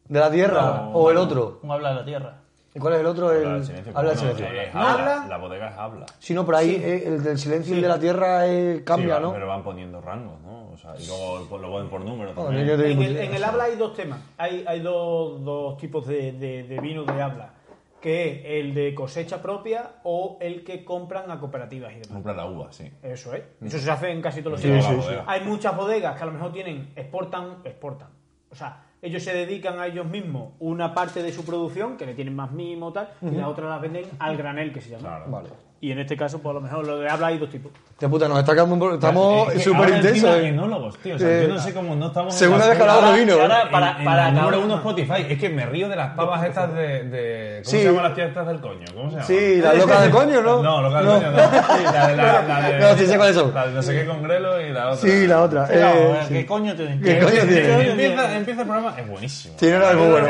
[0.08, 1.60] ¿De la tierra No, o el otro?
[1.64, 2.34] Un habla de la tierra.
[2.76, 3.32] ¿Y cuál es el otro?
[3.32, 3.38] El...
[3.46, 3.94] Habla del silencio.
[3.96, 4.62] Habla del Bueno, silencio.
[4.62, 5.28] eh, ¿No habla, habla?
[5.30, 6.06] La bodega es habla.
[6.20, 9.16] Sí, no, pero ahí eh, el del silencio y el de la tierra eh, cambia,
[9.16, 9.32] Sí, ¿no?
[9.34, 10.72] Pero van poniendo rangos, ¿no?
[10.72, 12.70] O sea, y luego lo ponen por número también.
[12.70, 14.20] En el, en el habla hay dos temas.
[14.38, 17.54] Hay, hay dos, dos tipos de, de, de vino de habla.
[18.02, 18.28] Que
[18.60, 22.10] es el de cosecha propia o el que compran a cooperativas y demás.
[22.12, 22.92] Compra la uva, sí.
[23.02, 23.42] Eso es.
[23.64, 25.06] Eso se hace en casi todos los Sí, sitios.
[25.06, 25.20] sí, sí.
[25.26, 28.10] Hay muchas bodegas que a lo mejor tienen, exportan, exportan.
[28.52, 32.16] O sea, ellos se dedican a ellos mismos una parte de su producción, que le
[32.16, 35.04] tienen más mimo tal, y la otra la venden al granel, que se llama.
[35.04, 35.32] Claro.
[35.32, 35.50] Vale.
[35.80, 37.72] Y en este caso, pues a lo mejor lo de habla hay dos tipos.
[37.96, 40.30] Hostia puta, nos está quedando Estamos Es que súper intensos.
[40.36, 40.48] eh.
[40.50, 41.16] enólogos, tío.
[41.16, 42.34] O sea, Eh, yo no sé cómo no estamos.
[42.34, 43.68] en segunda la vez que hablamos de vino, ahora, ¿eh?
[43.72, 45.26] para, en para la número uno Spotify.
[45.30, 47.04] Es que me río de las pavas estas de.
[47.06, 47.78] de ¿Cómo Sí.
[47.78, 48.86] se llaman las tías estas del coño?
[48.94, 49.28] ¿Cómo se llaman?
[49.28, 50.62] Sí, la loca del coño, ¿no?
[50.62, 51.14] No, loca del No.
[51.14, 51.38] coño no.
[51.38, 52.80] Sí, la de la, la de.
[52.80, 53.54] No, sí sé cuáles son.
[53.54, 54.98] La de no sé qué con Grelo y la otra.
[55.10, 55.62] Sí, la otra.
[55.62, 56.46] No, eh, ¿Qué sí.
[56.46, 57.92] coño te ¿Qué coño tiene?
[57.92, 59.56] Empieza, empieza el programa, es buenísimo.
[59.58, 60.28] Sí, no, no, es muy bueno.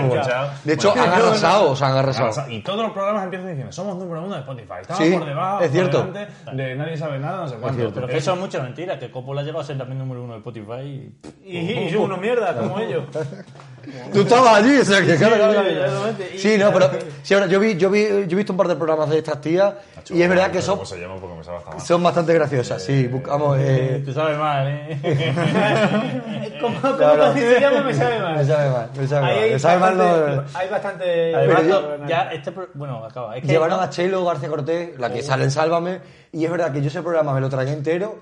[0.64, 2.32] De hecho, Bueno, han arrasado, o sea, han arrasado.
[2.48, 4.74] Y todos los programas empiezan diciendo, somos número uno de Spotify.
[4.82, 6.08] Estamos por debajo, es cierto.
[6.54, 7.92] de nadie sabe nada, no sé cuánto.
[7.94, 10.40] Pero que eso es mucha mentira, que Coppola lleva a ser también número uno de
[10.40, 11.12] Spotify.
[11.44, 13.04] y- Y, y son unos mierdas, como ellos.
[14.14, 15.70] Tú estabas allí, o sea, que claro, claro, claro.
[15.70, 16.32] exactamente.
[16.36, 16.90] Y- Sí, no, pero
[17.24, 19.42] sí, ahora, yo, vi, yo, vi, yo he visto un par de programas de estas
[19.42, 19.74] tías
[20.10, 21.16] y es verdad que son, ¿Cómo se llama?
[21.20, 21.88] Porque me sabe hasta más.
[21.88, 22.84] son bastante graciosas.
[22.84, 23.58] Sí, buscamos.
[23.60, 26.56] Eh, Te sabe mal, ¿eh?
[26.62, 27.34] ¿Cómo, cómo No, llama?
[27.84, 28.36] Me sabe mal.
[28.36, 29.32] me sabe mal, me sabe mal.
[29.40, 30.60] hay Me sabe mal, bastante- no.
[30.60, 31.36] Hay bastante.
[31.36, 32.52] Además, no, ya este...
[32.74, 33.36] Bueno, acaba.
[33.36, 36.00] Es que Llevaron no- a Chelo García Cortés, la que sale en Sálvame,
[36.32, 38.16] y es verdad que yo ese programa me lo tragué entero,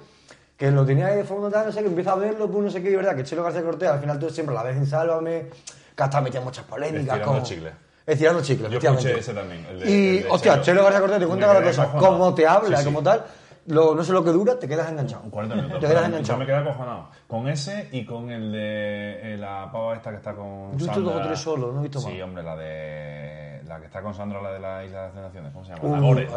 [0.57, 2.69] que lo tenía ahí de fondo tal, no sé, que empiezo a verlo, pues no
[2.71, 4.85] sé qué, y verdad que Chelo García Cortés, al final tú siempre la ves en
[4.85, 5.47] Sálvame,
[5.95, 7.01] que hasta metía muchas polémicas.
[7.01, 7.43] Estirando como...
[7.43, 7.71] chicle.
[8.05, 10.63] Estirando chicle, Yo escuché ese también, el de- y, el de hostia, Chelo.
[10.63, 12.89] Chelo García Cortés te cuenta cada cosa, cómo te habla, Sí, sí.
[12.89, 13.23] como tal,
[13.67, 15.23] lo- no sé lo que dura, te quedas enganchado.
[15.31, 15.79] 40 minutos.
[15.79, 16.33] Te quedas enganchado.
[16.33, 17.09] Yo me quedé acojonado.
[17.27, 20.77] Con ese y con el de eh, la pava esta que está con.
[20.77, 22.21] Yo he visto dos o tres solo, no he visto Sí, más.
[22.23, 23.42] hombre, la de.
[23.74, 25.51] La que está con Sandra, la de la Isla de las Naciones.
[25.51, 25.84] ¿Cómo se llama?
[25.89, 26.28] Uh, la Gore.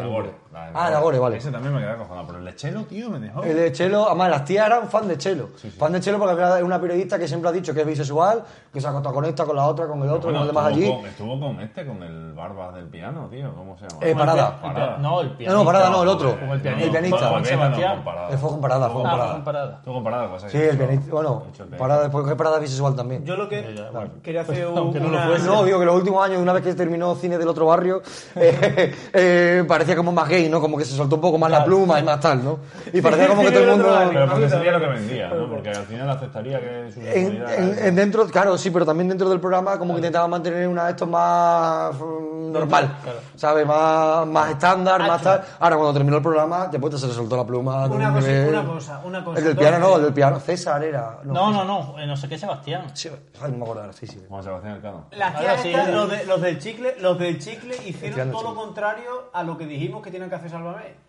[0.55, 1.37] ah, La Ah, la Gore, vale.
[1.37, 2.27] Ese también me quedé acojonado.
[2.29, 3.43] Pero el de Chelo, tío, me dejó.
[3.43, 5.51] El de Chelo, además las tías eran fan de Chelo.
[5.79, 8.81] Fan de Chelo porque es una periodista que siempre ha dicho que es bisexual, que
[8.81, 10.89] se conecta con la otra, con el otro, Bueno, con los demás allí.
[10.91, 13.55] Con, estuvo con este, con el Barbas del piano, tío.
[13.55, 14.07] ¿Cómo se llama?
[14.07, 14.57] Eh, Parada.
[14.63, 14.97] Parada.
[14.99, 15.53] No, el No, pianista.
[15.59, 16.41] no, Parada no, el otro.
[16.41, 16.91] Como el El pianista.
[16.93, 17.29] pianista.
[17.29, 17.95] Juan no, Sebastián.
[17.97, 18.29] con Parada.
[18.31, 19.27] Eh, fue con Parada, fue con Ah, Parada.
[19.29, 19.75] fue con parada.
[19.77, 21.43] Estuvo con Parada, pues Sí, el pianista, bueno,
[21.79, 23.25] Parada después que Parada bisexual también.
[23.27, 23.77] Yo lo que
[24.23, 25.27] quería hacer un- no una.
[25.27, 25.47] fuese.
[25.47, 28.03] No, digo que los últimos años, una vez que terminó cine del otro barrio,
[28.37, 30.61] eh, eh, parecía como más gay, ¿no?
[30.61, 32.59] Como que se soltó un poco más la pluma y más tal, ¿no?
[32.93, 33.99] Y parecía como que todo el mundo...
[34.13, 35.49] Pero porque sería lo que vendía, ¿no?
[35.49, 39.29] Porque al final aceptaría que su En, en- en dentro, claro, sí, pero también dentro
[39.29, 42.97] del programa como que intentaba mantener una de estos más mm, normal,
[43.35, 43.67] ¿sabes?
[43.67, 45.43] Más, más estándar, más tal.
[45.59, 47.87] Ahora cuando terminó el programa, ya pues se le soltó la pluma.
[47.87, 49.39] Una un cosa- nivel- una cosa, una cosa.
[49.39, 51.19] El del piano no, el del piano César era.
[51.25, 52.83] No, no, no, eh, no sé qué Sebastián.
[52.95, 53.11] Sí,
[53.41, 54.23] no me acuerdo ahora, sí, sí.
[54.29, 55.07] Juan Sebastián Elcano.
[55.13, 55.73] Las Ahora sí.
[55.91, 59.65] los, de- los del chicle, los del chicle hicieron todo lo contrario a lo que
[59.65, 61.06] dijimos que tienen que hacer Sálvame.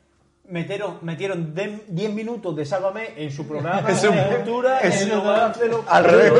[0.50, 5.02] Metieron, metieron de- 10 minutos de Sálvame en su programa Es un- de cultura es
[5.02, 6.32] en lugar de lo- Al revés.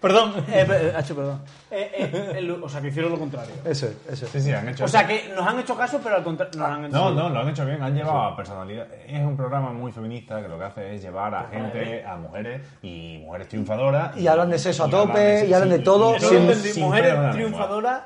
[0.00, 0.32] Perdón.
[0.48, 1.42] Eh, eh, Hacho, perdón.
[1.70, 3.54] Eh, eh, o sea, que hicieron lo contrario.
[3.64, 4.26] Eso, es, eso.
[4.26, 4.30] es.
[4.32, 4.84] Sí, sí, han hecho.
[4.84, 6.58] O sea, que nos han hecho caso, pero al contrario.
[6.58, 8.86] nos han hecho No, no, lo han hecho bien, han llevado a personalidad.
[9.06, 12.62] Es un programa muy feminista que lo que hace es llevar a gente, a mujeres
[12.82, 14.16] y mujeres triunfadoras.
[14.16, 17.14] Y hablan de sexo a y hablan tope, y hablan de todo, sin- sin mujeres
[17.32, 18.00] triunfadoras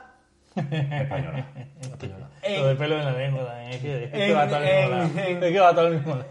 [0.56, 1.46] Española.
[2.58, 3.70] Lo de pelo en la lengua también.
[3.70, 5.02] Es que, es que En- va todo al mismo lado.
[5.04, 6.26] en- Es que va todo al mismo lado.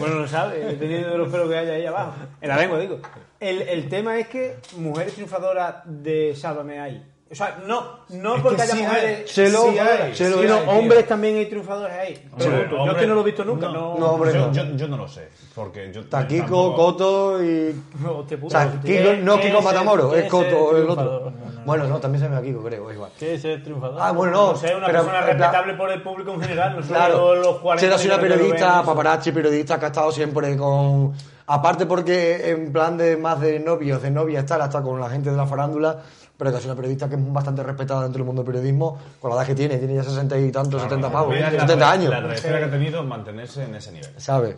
[0.00, 2.12] bueno, lo sabe, dependiendo de los pelos que haya ahí abajo.
[2.40, 2.98] En la lengua, digo.
[3.40, 7.10] El, el tema es que mujeres triunfadoras de Sálvame hay.
[7.30, 8.86] O sea, no, no Es porque que haya sí hay.
[8.86, 9.24] mujeres.
[9.34, 10.70] Chelo, sí hay, Chelo sino hay, tío.
[10.70, 12.28] hombres también hay triunfadores ahí.
[12.32, 12.46] Hombre.
[12.46, 13.68] Yo es hombre, que no lo he visto nunca.
[13.68, 14.52] No, no, hombre, yo, no.
[14.52, 15.28] yo, yo no lo sé.
[15.54, 16.04] Porque yo.
[16.04, 17.74] Taquico, tampoco- Coto y.
[18.06, 20.90] Hostia O sea, Kiko, no ¿Qué Kiko es el- Matamoro, es es Coto, el el
[20.90, 21.32] otro.
[21.34, 21.53] no.
[21.64, 23.10] Bueno, no, también se llama Kiko, creo, es igual.
[23.18, 23.98] ¿Qué es el triunfador?
[24.00, 24.52] Ah, bueno, no.
[24.52, 27.56] No sé, una pero, persona respetable por el público en general, no solo Claro, los
[27.58, 31.12] 40 Chelo ha sido una periodista, paparazzi, periodista que ha estado siempre con...
[31.46, 35.30] Aparte porque en plan de más de novios, de novias, tal, hasta con la gente
[35.30, 35.98] de la farándula,
[36.38, 38.98] pero que ha sido una periodista que es bastante respetada dentro del mundo del periodismo,
[39.20, 41.76] con la edad que tiene, tiene ya 60 y tantos, 70 pavos, Mira la 70
[41.76, 44.08] tra- años, La trayectoria que ha tenido es mantenerse en ese nivel.
[44.16, 44.56] ¿sabes?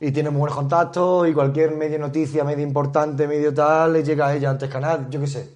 [0.00, 4.26] Y tiene muy buenos contactos y cualquier medio noticia, medio importante, medio tal, le llega
[4.26, 5.48] a ella antes que a nadie, yo qué sé.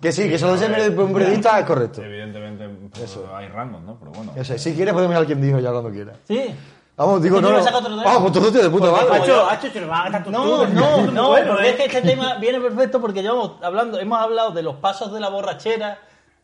[0.00, 2.02] Que sí, que eso de ser un periodista es correcto.
[2.02, 3.96] Evidentemente pues, hay rangos, ¿no?
[3.98, 4.32] Pero bueno.
[4.36, 6.12] Eso, si quieres podemos ir al quien dijo ya cuando quiera.
[6.26, 6.54] Sí.
[6.96, 7.62] Vamos, digo, no, no.
[8.04, 9.22] Vamos, pues todo tío de puta madre.
[9.22, 10.32] Hacho, Hacho, se lo van a gastar.
[10.32, 11.70] No, no, no, bueno, porque ¿eh?
[11.70, 15.20] es que este tema viene perfecto porque llevamos hablando, hemos hablado de los pasos de
[15.20, 15.98] la borrachera,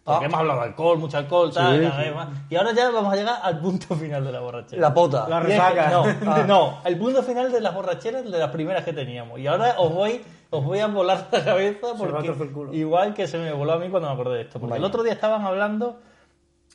[0.04, 0.28] porque Ah.
[0.28, 2.28] hemos hablado de alcohol, mucho alcohol, tal, Sí, cada vez más.
[2.48, 4.80] y ahora ya vamos a llegar al punto final de la borrachera.
[4.80, 5.26] La pota.
[5.28, 5.90] La es que- resaca.
[5.90, 6.44] no, Ah.
[6.46, 9.40] no, el punto final de las borracheras de las primeras que teníamos.
[9.40, 10.22] Y ahora os voy,
[10.58, 12.32] os voy a volar la cabeza porque
[12.76, 14.58] igual que se me voló a mí cuando me acordé de esto.
[14.60, 14.78] Porque Vaya.
[14.78, 16.00] el otro día estaban hablando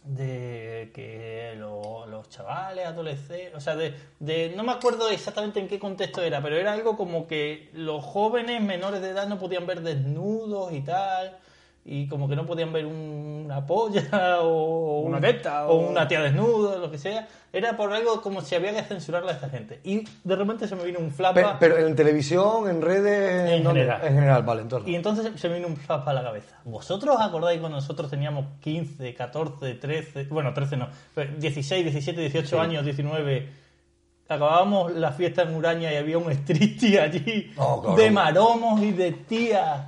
[0.05, 5.67] de que lo- los chavales, adolescentes, o sea, de, de- no me acuerdo exactamente en
[5.67, 9.65] qué contexto era, pero era algo como que los jóvenes menores de edad no podían
[9.67, 11.37] ver desnudos y tal,
[11.85, 15.89] y como que no podían ver un- una polla o Una un- teta, o o-
[15.89, 17.27] una tía desnuda, lo que sea.
[17.51, 19.79] Era por algo como si había que censurarla a esta gente.
[19.83, 21.57] Y de repente se me vino un flapa.
[21.59, 23.49] Pero, en televisión, en redes...
[23.51, 23.81] En ¿dónde?
[23.81, 24.01] general.
[24.07, 24.87] En general, vale, entonces.
[24.87, 26.57] Y entonces se me vino un flap a la cabeza.
[26.65, 32.21] ¿Vosotros os acordáis cuando nosotros teníamos 15, 14, 13, bueno, 13 no, pero 16, 17,
[32.21, 33.49] 18 años, 19?
[34.27, 39.11] Acabábamos la fiesta en Uraña y había un striptease allí Oh, de maromos y de
[39.11, 39.87] tías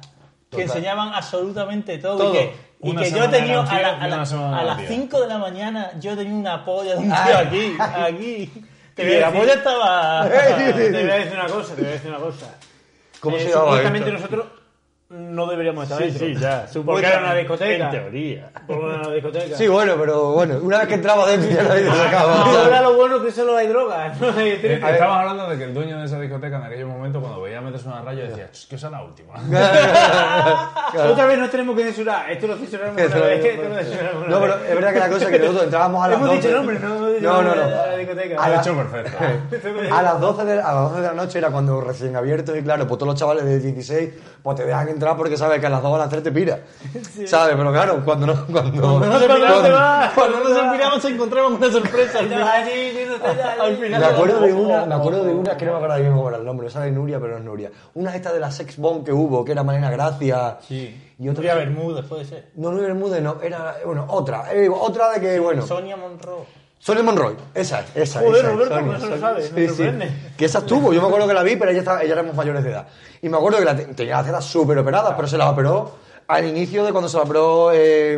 [0.51, 2.17] que enseñaban absolutamente todo.
[2.17, 2.29] Todo.
[2.35, 4.87] Y que, y Una que yo era un a, la- a la- a las tía.
[4.87, 7.33] 5 de la mañana yo tenía una polla de un tío Ay.
[7.47, 8.63] aquí, aquí.
[8.95, 10.29] Te Y voy a decir- polla estaba...
[10.29, 12.45] Te voy a decir una cosa, te voy a decir una cosa.
[13.21, 14.19] ¿Cómo Eh, se llamaba Supuestamente esto?
[14.19, 14.45] nosotros
[15.33, 16.27] no deberíamos estar Sí, dentro.
[16.27, 16.65] sí, ya.
[16.85, 17.85] Porque era una discoteca.
[17.85, 18.49] En teoría.
[18.67, 19.55] Porque era una discoteca.
[19.57, 22.41] Sí, bueno, pero bueno, una vez que entraba dentro ya nadie se sacaba.
[22.43, 24.19] Ahora lo bueno que solo hay drogas.
[24.21, 24.73] No hay Eh.
[24.83, 27.87] Estamos hablando de que el dueño de esa discoteca en aquellos momentos, cuando veía meterse
[27.87, 29.33] una raya, decía, "Ch, que esa es la última.
[31.11, 32.29] Otra vez nos tenemos que censurar.
[32.31, 33.45] Esto lo censuramos una vez.
[33.45, 36.07] Esto lo censuramos No, pero es verdad que la cosa es que nosotros entrábamos a
[36.09, 36.41] las Hemos 12.
[36.41, 37.69] dicho nombre, no hemos dicho No, no, nombre no.
[37.69, 38.43] de la discoteca.
[38.43, 39.95] A la- hecho perfecto.
[39.95, 42.61] A las, 12 de, a las 12 de la noche era cuando recién abiertos y
[42.63, 44.09] claro, pues todos los chavales de 16
[44.43, 46.31] pues te dejan entrar porque sabes que a las 2 o a las 3 te
[46.31, 46.61] pira.
[47.27, 47.55] ¿Sabes?
[47.55, 48.47] Pero claro, cuando no...
[48.47, 52.43] Cuando, Cuando nos Cuando empiramos, te vas, cuando empiramos encontramos una sorpresa al final.
[53.59, 56.29] Al Me acuerdo de una, me acuerdo de una que no me acuerdo bien cómo
[56.29, 57.71] era el nombre, me sale Nuria, pero no es Nuria.
[57.93, 60.57] Una de estas de la sex bomb que hubo, que era Malena Gracia.
[60.67, 61.13] Sí.
[61.19, 62.49] Y otra Nuria Bermúdez puede ser.
[62.55, 66.60] No, Nuria Bermúdez, no, era, bueno, otra, eh, otra de que, bueno, Sonia Monroe.
[66.83, 69.29] Sonia Monroy, esa es, esa Joder, esa es, Roberto, Sonia, pues eso lo Sonia.
[69.29, 70.11] sabes, me sorprende.
[70.35, 72.63] Que esa estuvo, yo me acuerdo que la vi, pero ella, estaba, ella éramos mayores
[72.63, 72.87] de edad.
[73.21, 75.91] Y me acuerdo que la te- tenía las tetas súper operadas, pero se las operó
[76.27, 78.17] al inicio de cuando se la operó eh,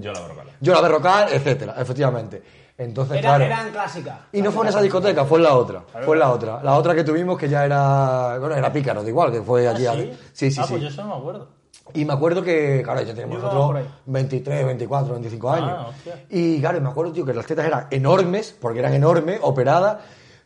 [0.00, 0.46] Yo la brocal.
[0.60, 2.42] yo la Berrocal, etcétera, efectivamente.
[2.78, 3.44] Entonces, Eran, claro.
[3.44, 4.18] eran clásicas.
[4.32, 5.82] Y no fue en esa discoteca, fue en la otra.
[6.04, 6.62] Fue en la otra.
[6.62, 8.36] La otra que tuvimos que ya era.
[8.38, 9.86] Bueno, era pícaro, da igual, que fue allí.
[9.86, 10.12] ¿Ah, a- sí?
[10.32, 10.60] sí, sí.
[10.60, 10.70] Ah, sí.
[10.72, 11.48] pues yo eso no me acuerdo.
[11.94, 13.88] Y me acuerdo que, claro, ya teníamos nosotros ahí.
[14.06, 15.70] 23, 24, 25 años.
[15.72, 15.90] Ah,
[16.28, 19.98] y claro, me acuerdo, tío, que las tetas eran enormes, porque eran enormes, operadas.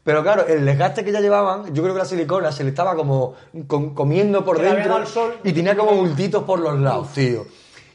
[0.05, 2.95] Pero claro, el desgaste que ya llevaban, yo creo que la silicona se le estaba
[2.95, 3.34] como
[3.66, 5.34] com- comiendo por dentro el sol.
[5.45, 7.45] y tenía como bultitos por los lados, tío.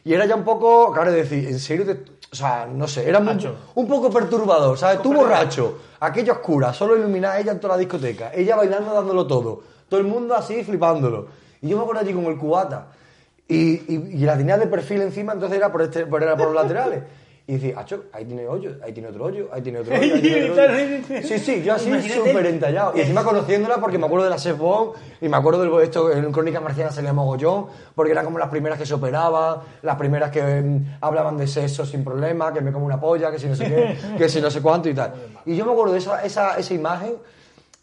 [0.03, 3.19] Y era ya un poco, claro, decir, en serio, te- o sea, no sé, era
[3.19, 3.31] muy-
[3.75, 5.01] un poco perturbador, ¿sabes?
[5.01, 9.61] Tú borracho, aquella oscura, solo iluminada ella en toda la discoteca, ella bailando, dándolo todo,
[9.89, 11.27] todo el mundo así flipándolo.
[11.61, 12.87] Y yo me acuerdo allí con el cubata
[13.47, 13.57] y,
[13.93, 16.55] y, y la tenía de perfil encima, entonces era por, este, por, era por los
[16.55, 17.03] laterales.
[17.47, 20.15] Y decía, acho, ahí tiene hoyo, ahí tiene otro hoyo, ahí tiene otro hoyo.
[20.15, 21.21] ahí tiene otro hoyo".
[21.27, 22.93] Sí, sí, yo así súper entallado.
[22.97, 26.11] Y encima conociéndola porque me acuerdo de la Chef Bomb y me acuerdo del esto
[26.11, 30.31] en Crónica Marciana salía mogollón, porque eran como las primeras que se operaban, las primeras
[30.31, 33.55] que mm, hablaban de sexo sin problema, que me como una polla, que si no
[33.55, 35.13] sé qué, que si no sé cuánto y tal.
[35.45, 37.13] Y yo me acuerdo de esa, esa, esa imagen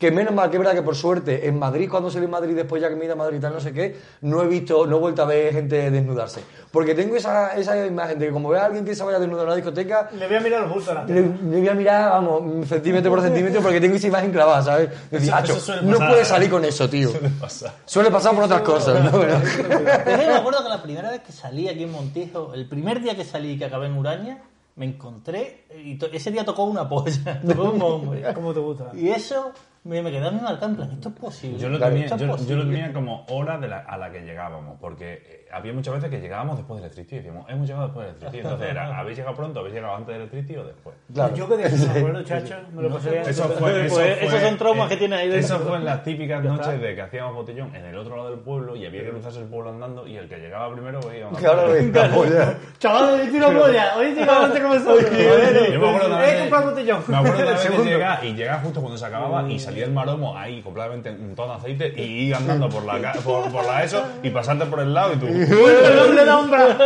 [0.02, 2.56] que menos mal que es verdad que por suerte en Madrid, cuando salí en Madrid,
[2.56, 4.48] después ya que me he ido a Madrid y tal, no sé qué, no he
[4.48, 6.42] visto, no he vuelto a ver gente desnudarse.
[6.72, 9.20] Porque tengo esa, esa imagen de que como vea a alguien que se vaya a
[9.20, 11.28] desnudar en una discoteca, Le voy a mirar los bultos le, le
[11.60, 14.90] voy a mirar, vamos, centímetro por centímetro porque tengo esa imagen clavada, ¿sabes?
[15.10, 16.30] Decir, Eso- "Acho, eso suele no pasar, puedes ¿eh?
[16.30, 17.10] salir con eso, tío.
[17.40, 17.74] Pasa.
[17.84, 19.20] Suele pasar por otras cosas, ¿no?
[19.20, 22.66] Pero- Es que me acuerdo que la primera vez que salí aquí en Montijo, el
[22.68, 24.38] primer día que salí y que acabé en Uraña,
[24.74, 28.24] me encontré y ese día tocó una polla, tocó un hombre.
[28.34, 28.90] ¿Cómo te gusta?
[28.94, 29.52] Y eso
[29.84, 31.58] me, me quedé marcado en plan, esto es posible.
[31.58, 34.78] Yo lo, Claro, tenía, yo, lo tenía como hora de la- a la que llegábamos,
[34.80, 37.16] porque había muchas veces que llegábamos después del electricity.
[37.16, 38.38] Decíamos, hemos llegado después del electricity.
[38.48, 39.60] Entonces era, ¿habéis llegado pronto?
[39.60, 40.96] ¿Habéis llegado antes del electricity o después?
[41.12, 41.34] Claro.
[41.34, 42.54] Yo que de eso me acuerdo, chacho.
[42.72, 43.20] Me lo pasé.
[43.20, 45.56] Eso fue, eso Pues fue- esos son traumas que tienes ahí dentro.
[45.56, 48.40] Eso fue en las típicas noches de que hacíamos botellón en el otro lado del
[48.40, 51.38] pueblo y había que cruzarse el pueblo andando y el que llegaba primero veía una
[51.38, 52.54] Claro, venga, polla.
[52.78, 53.96] Chaval, hoy tiro polla.
[53.96, 55.10] Hoy tiro antes como nosotros.
[55.10, 57.02] Yo me acuerdo también He de- comprado botellón.
[57.08, 57.84] Me acuerdo también de Segundo.
[57.84, 61.54] llegar y llegar justo cuando se acababa y salía el maromo ahí completamente untado de
[61.56, 64.92] aceite y ir andando por la, ca- por, por la eso y pasarte por el
[64.94, 65.26] lado y tú...
[65.50, 66.78] El hombre de hombra.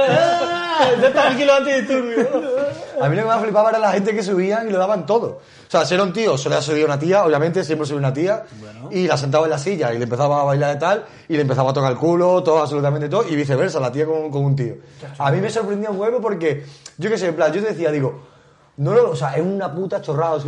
[1.00, 2.26] Ya está aquí los antidisturbios.
[3.00, 5.26] A mí lo que me flipaba era la gente que subían y lo daban todo.
[5.66, 8.44] O sea, si era un tío, solía subir una tía, obviamente, siempre subía una tía,
[8.90, 11.42] y la sentaba en la silla y le empezaba a bailar de tal, y le
[11.42, 14.56] empezaba a tocar el culo, todo, absolutamente todo, y viceversa, la tía con, con un
[14.56, 14.76] tío.
[15.18, 16.64] A mí me sorprendía un huevo porque,
[16.96, 18.22] yo qué sé, en plan, yo te decía, digo,
[18.78, 20.38] no lo, o sea, es una puta chorrada,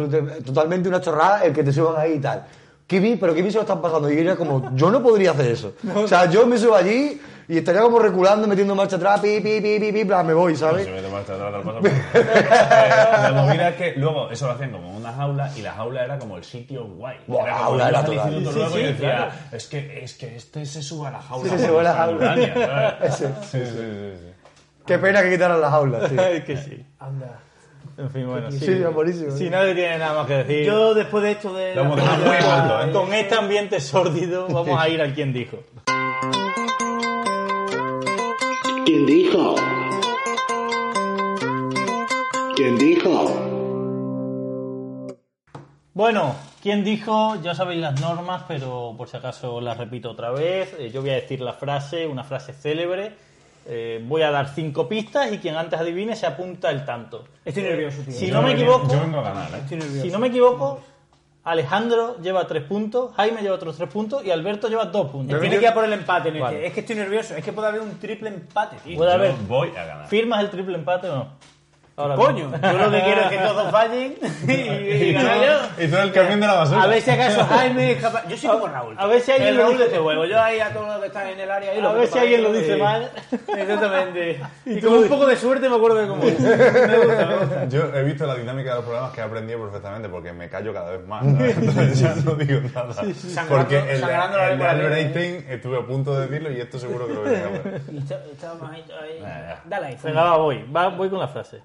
[0.45, 2.47] totalmente una chorrada el que te suban ahí y tal.
[2.87, 3.17] ¿Qué vi?
[3.17, 4.11] ¿Pero qué vi se lo están pasando?
[4.11, 5.73] Y era como, yo no podría hacer eso.
[5.95, 9.61] O sea, yo me subo allí, Y estaría como reculando, metiendo marcha atrás, pi, pi,
[9.63, 10.85] pi, pi, pi, bla, me voy, ¿sabes?
[10.85, 14.91] Se mete marcha atrás, tal cosa, La movida es que luego eso lo hacían como
[14.91, 17.17] en una jaula y la jaula era como el sitio guay.
[17.27, 18.35] Buah, era la jaula era al total.
[18.35, 19.33] Sí, luego sí, y decía, claro.
[19.53, 21.51] es que, es que este se sube a la jaula.
[21.51, 22.35] Sí, se sube a la jaula.
[23.11, 23.73] Sí, sí, sí,
[24.21, 24.33] sí.
[24.87, 26.21] Qué pena que quitaran las aulas, tío.
[26.23, 26.85] Es que sí.
[26.99, 27.41] Anda.
[27.97, 28.59] En fin, bueno, sí.
[28.59, 29.31] Sí, buenísimo.
[29.33, 30.65] Si nadie tiene nada más que decir.
[30.67, 31.75] Yo después de esto de...
[31.75, 32.93] Lo hemos la dejado muy película- alto, ¿eh?
[32.93, 35.59] Con este ambiente sórdido, vamos a ir al quien dijo.
[38.89, 39.55] ¿Quién dijo?
[42.57, 43.27] ¿Quién dijo?
[45.93, 47.37] Bueno, ¿quién dijo?
[47.43, 50.75] Ya sabéis las normas, pero por si acaso las repito otra vez.
[50.79, 53.13] Eh, yo voy a decir la frase, una frase célebre.
[53.67, 57.25] Eh, voy a dar cinco pistas y quien antes adivine se apunta el tanto.
[57.45, 58.15] Estoy nervioso, tío.
[58.15, 59.59] Si Yo no me equivoco, Yo vengo a ganar, ¿eh?
[59.65, 60.03] Estoy nervioso.
[60.03, 60.81] si no me equivoco,
[61.51, 65.41] Alejandro lleva tres puntos, Jaime lleva otros tres puntos y Alberto lleva dos puntos.
[65.41, 66.31] Tiene que ir a por el empate.
[66.39, 66.67] Vale.
[66.67, 67.35] Es que estoy nervioso.
[67.35, 68.97] Es que puede haber un triple empate, tío.
[68.99, 69.33] Puede Yo haber.
[69.49, 70.09] voy a ganar.
[70.09, 71.29] ¿Firmas el triple empate o no?
[71.99, 74.15] Ahora Coño, yo lo que quiero es que todos fallen
[74.49, 75.85] y, y ganar yo.
[75.85, 76.83] Y todo el camión de la basura.
[76.83, 78.29] A ver si acaso Jaime es capaz.
[78.29, 78.95] Yo soy como Raúl.
[78.97, 80.25] A ver si alguien el lo Raúl dice- este juego.
[80.25, 81.73] Yo ahí a todos los que están en el área.
[81.73, 83.11] ahí A lo ver si alguien lo dice y- mal.
[83.49, 84.41] Exactamente.
[84.65, 86.39] Y, con un poco de suerte me acuerdo de cómo es.
[86.39, 87.65] Me gusta, me gusta.
[87.69, 90.73] Yo he visto la dinámica de los programas que he aprendido perfectamente porque me callo
[90.73, 91.25] cada vez más.
[91.25, 91.57] ¿sabes?
[91.59, 92.95] Entonces ya no digo nada.
[92.95, 96.61] Sangrando- Porque el, sangrando la el de Albert Einstein estuve a punto de decirlo y
[96.61, 97.39] esto seguro que lo voy a
[99.21, 99.63] ya.
[99.65, 99.99] Dale ahí.
[100.03, 100.65] Venga, va, voy.
[100.75, 101.61] Va, voy con la frase.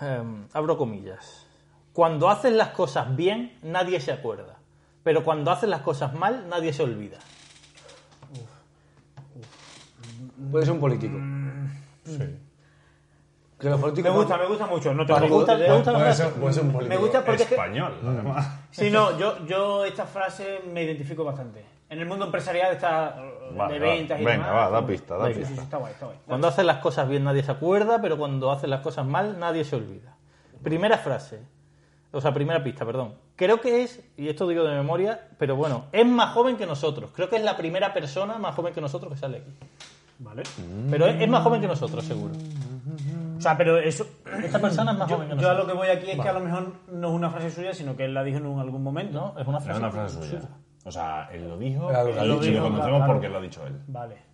[0.00, 1.46] Em, abro comillas.
[1.92, 4.56] Cuando haces las cosas bien, nadie se acuerda.
[5.02, 7.18] Pero cuando haces las cosas mal, nadie se olvida.
[10.50, 11.16] Puede ser un político.
[12.04, 12.18] Sí.
[13.58, 14.92] Que los políticos Me gusta, me gusta mucho.
[14.92, 16.22] No te ¿Te gusta, la Puede frase?
[16.24, 18.48] ser, puede ser un político Me gusta porque es que- español, además.
[18.70, 21.64] Sí, no, yo, yo esta frase me identifico bastante.
[21.88, 23.16] En el mundo empresarial está
[23.56, 23.86] Va, de va.
[23.86, 24.54] ventas y Venga, demás.
[24.54, 25.54] va, da pista, da Sí, sí, pista.
[25.54, 26.18] sí, está guay, está guay.
[26.26, 28.00] Cuando haces las cosas bien, nadie se acuerda.
[28.02, 30.16] Pero cuando haces las cosas mal, nadie se olvida.
[30.62, 31.40] Primera frase.
[32.12, 33.14] O sea, primera pista, perdón.
[33.36, 37.10] Creo que es, y esto digo de memoria, pero bueno, es más joven que nosotros.
[37.14, 39.52] Creo que es la primera persona más joven que nosotros que sale aquí.
[40.18, 40.42] Vale.
[40.90, 42.32] Pero es, es más joven que nosotros, seguro.
[43.36, 44.06] O sea, pero eso.
[44.42, 45.66] Esta persona es más Yo, joven que yo a nosotros.
[45.66, 47.94] lo que voy aquí es que a lo mejor no es una frase suya, sino
[47.96, 49.32] que él la dijo en algún momento.
[49.34, 49.80] No, es una Es frase.
[49.80, 50.40] una frase suya.
[50.86, 53.06] O sea, él lo dijo Claro, y lo conocemos claro.
[53.12, 53.76] porque lo ha dicho él.
[53.88, 54.24] Vale.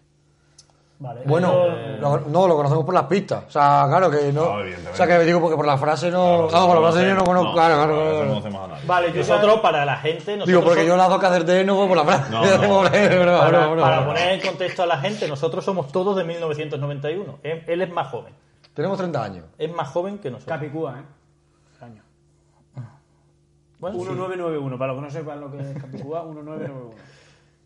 [0.98, 1.22] Vale.
[1.24, 1.52] Bueno,
[1.98, 3.44] lo- no, lo conocemos por las pistas.
[3.48, 4.44] O sea, claro que no.
[4.44, 4.90] No, evidentemente.
[4.92, 6.46] o sea, que digo porque por la frase no.
[6.48, 7.52] Claro, por la frase yo no conozco.
[7.54, 8.22] Claro, claro, No, claro.
[8.24, 8.86] no conocemos a nadie.
[8.86, 11.74] Vale, yo Nosotros, para la gente, Digo, porque somos- yo las dos que acerté no
[11.76, 12.30] fue por la frase.
[12.30, 12.82] No, no.
[13.40, 17.38] Para, para poner en contexto a la gente, nosotros somos todos de 1991.
[17.42, 18.32] Él, él es más joven.
[18.72, 19.44] Tenemos 30 años.
[19.58, 20.56] Es más joven que nosotros.
[20.56, 21.84] Capicúa, ¿eh?
[21.84, 22.02] Año.
[23.82, 24.04] Bueno, sí.
[24.04, 26.90] 1991, para los que no sepan lo que es Capicúa, 1991.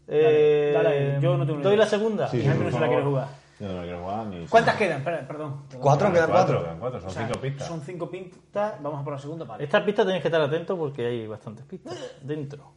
[0.09, 1.21] Eh, Dale, dale ahí.
[1.21, 1.85] Yo no tengo ni ¿Doy idea.
[1.85, 2.29] la segunda?
[2.29, 3.29] Sí, gente no se la quiere jugar.
[3.59, 4.47] Yo no me quiero jugar ni.
[4.47, 4.99] ¿Cuántas quedan?
[4.99, 5.63] Espera, perdón.
[5.81, 6.13] ¿Cuatro?
[6.13, 6.63] ¿Quedan cuatro?
[6.63, 7.67] Quedan cuatro, son O sea, cinco pistas.
[7.67, 8.75] Son cinco pistas.
[8.81, 9.65] Vamos a por la segunda, vale.
[9.65, 12.71] Esta pista tenéis que estar atentos porque hay bastantes pistas dentro.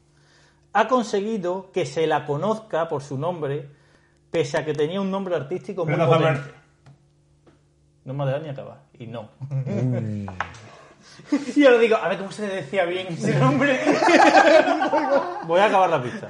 [0.74, 3.70] Ha conseguido que se la conozca por su nombre,
[4.32, 6.34] pese a que tenía un nombre artístico muy Greta potente.
[6.34, 6.54] Thunberg.
[8.06, 8.80] No me ha dejado ni acabar.
[8.98, 9.30] Y no.
[11.56, 13.80] Y yo lo digo, a ver cómo se le decía bien ese nombre.
[15.48, 16.30] Voy a acabar la pista.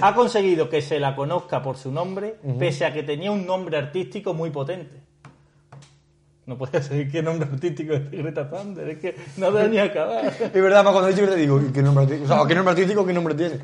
[0.00, 3.76] Ha conseguido que se la conozca por su nombre, pese a que tenía un nombre
[3.76, 5.02] artístico muy potente.
[6.44, 9.78] No puede ser qué nombre artístico es de Greta Thunder, es que no da ni
[9.78, 10.26] acabar.
[10.26, 12.34] Es verdad, más cuando he dicho que te digo, ¿y ¿qué nombre artístico?
[12.34, 13.60] O sea, ¿qué nombre artístico qué nombre tiene?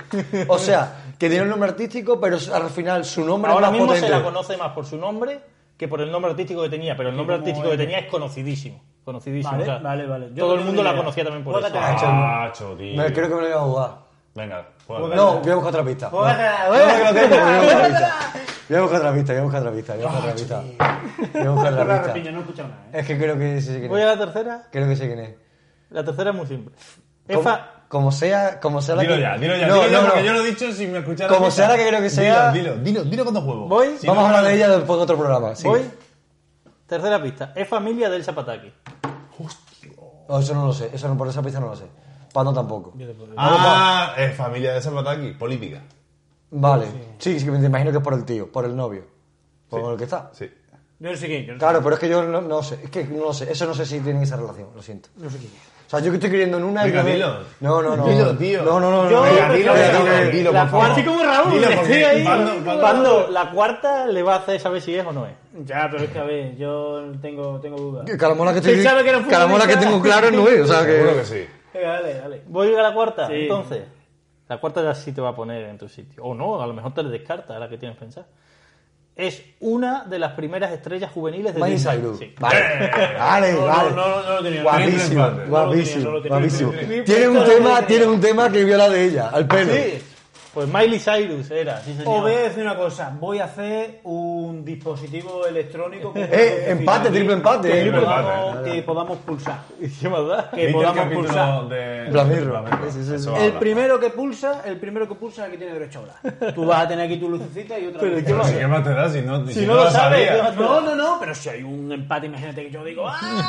[0.47, 3.81] O sea, que tiene un nombre artístico, pero al final su nombre Ahora es más
[3.81, 4.07] mismo potente.
[4.07, 5.41] se la conoce más por su nombre
[5.77, 7.79] que por el nombre artístico que tenía, pero el nombre artístico que él.
[7.79, 8.81] tenía es conocidísimo.
[9.09, 9.53] Conocidísimo.
[9.53, 10.29] Vale, o sea, vale, vale.
[10.35, 11.75] Yo todo no el mundo la conocía también por eso.
[11.75, 12.95] Macho, tío.
[13.03, 13.91] Me, creo que me lo voy a jugar.
[14.35, 15.17] Venga, juega.
[15.17, 16.11] No, voy a buscar otra pista.
[16.13, 18.21] No, no, tengo, voy a buscar otra pista.
[18.69, 20.63] Voy a buscar otra pista, voy a buscar otra pista, voy a buscar otra pista.
[21.33, 22.31] Voy a buscar Corre, otra Rapiña, pista.
[22.33, 22.81] no he escuchado nada.
[22.85, 23.01] ¿eh?
[23.01, 24.19] Es que creo que sé quién Voy a es.
[24.19, 24.63] la tercera.
[24.71, 25.35] Creo que sé quién es.
[25.89, 26.75] La tercera es muy simple.
[27.27, 29.21] Como, Efa, como sea, como sea la Dilo que...
[29.23, 30.09] ya, dilo ya, No, dilo ya, no, no.
[30.11, 31.35] porque yo lo he dicho sin me escuchara.
[31.35, 33.67] Como sea la que creo que sea- Dilo, dilo, dilo, dilo cuando juego.
[33.69, 33.97] Voy.
[33.99, 35.55] Si Vamos no, a hablar no- de ella después de otro programa.
[35.55, 35.67] Sí.
[35.67, 35.91] voy.
[36.87, 37.53] Tercera pista.
[37.55, 38.73] Es familia del Zapataki.
[40.29, 40.91] No, eso no lo sé.
[40.93, 41.87] Eso no, por esa pista no lo sé.
[42.33, 42.93] Pando tampoco.
[43.37, 45.83] Ah, es familia de Zapataki, política.
[46.51, 46.87] Vale.
[47.19, 49.05] Sí, sí, que me imagino que es por el tío, por el novio.
[49.69, 50.31] Por el que está.
[50.33, 50.51] Sí.
[50.99, 51.43] Yo no sé quién.
[51.47, 52.81] Yo no sé Claro, pero es que yo no, no sé.
[52.83, 53.51] Es que no lo sé.
[53.51, 54.69] Eso no sé si tiene esa relación.
[54.75, 55.09] Lo siento.
[55.15, 55.25] quién.
[55.25, 55.78] No sé quién es.
[55.89, 57.39] O sea, yo que estoy creyendo en una y Venga, me- dilo.
[57.61, 58.07] No, no, no.
[58.07, 58.63] Dilo, tío.
[58.63, 59.11] No, no, no.
[59.11, 59.23] Yo no.
[59.23, 60.81] Venga, dilo, prefiero- dilo, dilo, dilo, La favor.
[60.81, 62.25] cuarta- Así como Raúl, Dilo, estoy porque ahí.
[62.25, 65.33] Pando- Pando- Cuando la cuarta le va a hacer saber si es o no es.
[65.65, 68.05] Ya, pero es que a ver, yo tengo, tengo dudas.
[68.05, 68.73] Que a la que estoy...
[68.75, 69.91] ¿Quién sabe que no que a la mola que futbolista?
[69.91, 70.61] tengo claro no es.
[70.61, 71.25] O sea, Seguro que que...
[71.25, 71.47] sí.
[71.73, 72.43] Venga, dale, dale.
[72.49, 73.33] Voy a la cuarta, Sí.
[73.35, 73.83] entonces.
[74.47, 76.23] La cuarta ya sí te va a poner en tu sitio.
[76.23, 78.27] O no, a lo mejor te le descarta, a la que tienes pensado.
[79.19, 82.01] Es una de las primeras estrellas juveniles de Disney.
[82.21, 82.35] Sí.
[82.39, 82.61] Vale,
[83.19, 83.91] vale, No, vale.
[83.91, 84.63] no, no, no lo tenía.
[84.63, 86.73] Guapísimo, guapísimo, No lo tenía, guapísimo.
[87.05, 89.75] Tiene un tema, tiene un tema que viola de ella, al pelo.
[89.75, 90.03] Sí.
[90.55, 92.21] Pues Miley Cyrus era, sí Os señor.
[92.23, 97.35] voy a decir una cosa, voy a hacer un dispositivo electrónico con Eh, empate, triple
[97.35, 97.93] empate, que, eh.
[97.93, 98.73] podamos, Empate.
[98.73, 99.59] que podamos pulsar.
[99.81, 100.51] ¿Y qué más da?
[100.51, 101.69] Que ¿Viste el podamos capítulo pulsar.
[101.69, 102.91] de?
[102.91, 103.15] Sí, sí, sí.
[103.15, 103.61] Eso El habla.
[103.61, 106.55] primero que pulsa, el primero que pulsa es el que tiene derecho a hablar.
[106.55, 108.25] Tú vas a tener aquí tu lucecita y otra Pero vez.
[108.25, 110.31] ¿qué Pero si, ¿Qué más te da si no, si no lo sabes.
[110.57, 113.49] No, no, no, pero si hay un empate, imagínate que yo digo ¡Ah!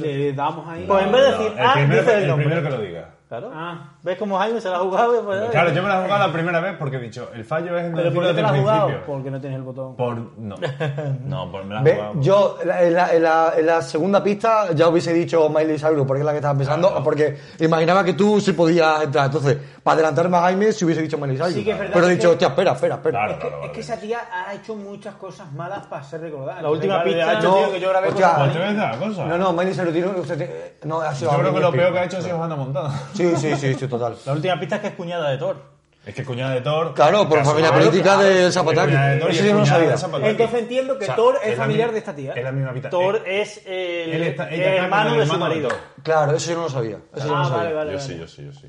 [0.00, 0.84] Le damos ahí.
[0.86, 2.46] Pues en vez de decir el ah, primero, dice que- el el nombre.
[2.46, 3.10] primero que lo diga.
[3.38, 3.50] Claro.
[3.54, 3.88] Ah.
[4.02, 5.24] ¿Ves cómo Jaime se la ha jugado?
[5.24, 7.76] Pues, Claro, yo me la he jugado la primera vez porque he dicho, el fallo
[7.76, 8.90] es en ¿Pero el por qué te la el has jugado?
[9.06, 9.96] Porque no tienes el botón.
[9.96, 10.56] Por, no,
[11.26, 12.12] no, por me la he Ve, jugado.
[12.20, 15.78] yo en la, en la- en la- en la segunda pista ya hubiese dicho Miley
[15.78, 19.26] Cyrus porque es la que estaba pensando, porque imaginaba que tú sí podías entrar.
[19.26, 21.52] Entonces, para adelantarme a Jaime, si hubiese dicho Miley Cyrus.
[21.52, 23.18] Sí que es verdad Pero he que- dicho, hostia, espera, espera, espera.
[23.18, 23.80] Claro, Es que, claro, es que vale.
[23.82, 26.62] esa tía ha hecho muchas cosas malas para ser recordada.
[26.62, 29.24] La última pista- ha hecho, No, tío, que yo grabé con cosa.
[29.26, 30.08] No, no, Miley Cyrus tiene...
[30.08, 30.54] usted tiene-
[30.84, 33.00] No, ha sido Yo creo que lo peor que ha hecho ha sido Hannah Montana.
[33.12, 34.16] Sí, sí, sí, sí, total.
[34.24, 35.74] La última pista es que es cuñada de Thor.
[36.06, 36.92] Es que es cuñada de Thor.
[36.94, 38.86] Claro, por Caso- familia política claro, del es Zapataki.
[38.88, 39.90] cuñada de Thor y Eso es yo no cuñada sabía.
[39.92, 40.28] de Zapataki.
[40.30, 42.32] Entonces entiendo que O sea, Thor es la familiar mi- de esta tía.
[42.34, 42.90] Es la misma pista.
[42.90, 45.60] Thor es el, él está- ella el está hermano con el de su hermano de
[45.60, 45.68] marido.
[45.70, 45.78] Thor.
[46.02, 46.96] Claro, eso yo no lo sabía.
[47.16, 47.56] Eso yo no Ah, lo sabía.
[47.62, 47.92] vale, vale.
[47.92, 48.08] Yo vale.
[48.08, 48.66] sí, yo sí, yo sí.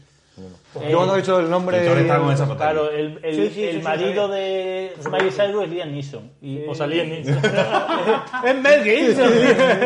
[0.89, 1.77] Yo cuando he dicho el nombre...
[2.01, 2.57] Está con el.
[2.57, 6.31] Claro, el, el, Sí, sí, el sí, sí, marido de Miley Cyrus es Liam Neeson.
[6.41, 7.37] Y, o sea, Liam Neeson.
[8.45, 9.31] Es Mel Gibson.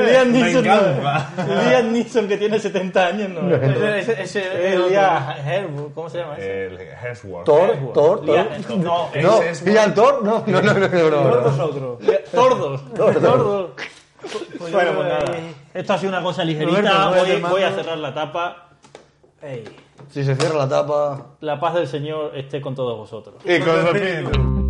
[0.05, 0.65] Liam Neeson.
[0.65, 1.69] no.
[1.69, 3.55] Liam Neeson que tiene 70 años, no.
[3.55, 6.65] Ese- ese- ese- Liam Hemsworth, ¿Cómo se llama ese?
[6.65, 7.45] El Hemsworth.
[7.45, 7.93] Thor.
[7.93, 8.77] Thor, Liam- Thor.
[8.77, 10.23] No, No, ¿Liam Thor?
[10.23, 11.97] No, no, no, no, no.
[12.33, 12.93] Tordos.
[12.95, 13.71] Tordos.
[14.57, 15.25] Pues Bueno, pues nada.
[15.73, 17.09] Esto ha sido una cosa ligerita.
[17.49, 18.69] Voy, a cerrar la tapa.
[19.41, 19.63] ey.
[20.07, 21.35] Si se cierra la tapa...
[21.41, 23.35] La paz del Señor esté con todos vosotros.
[23.45, 24.68] Y con su espíritu.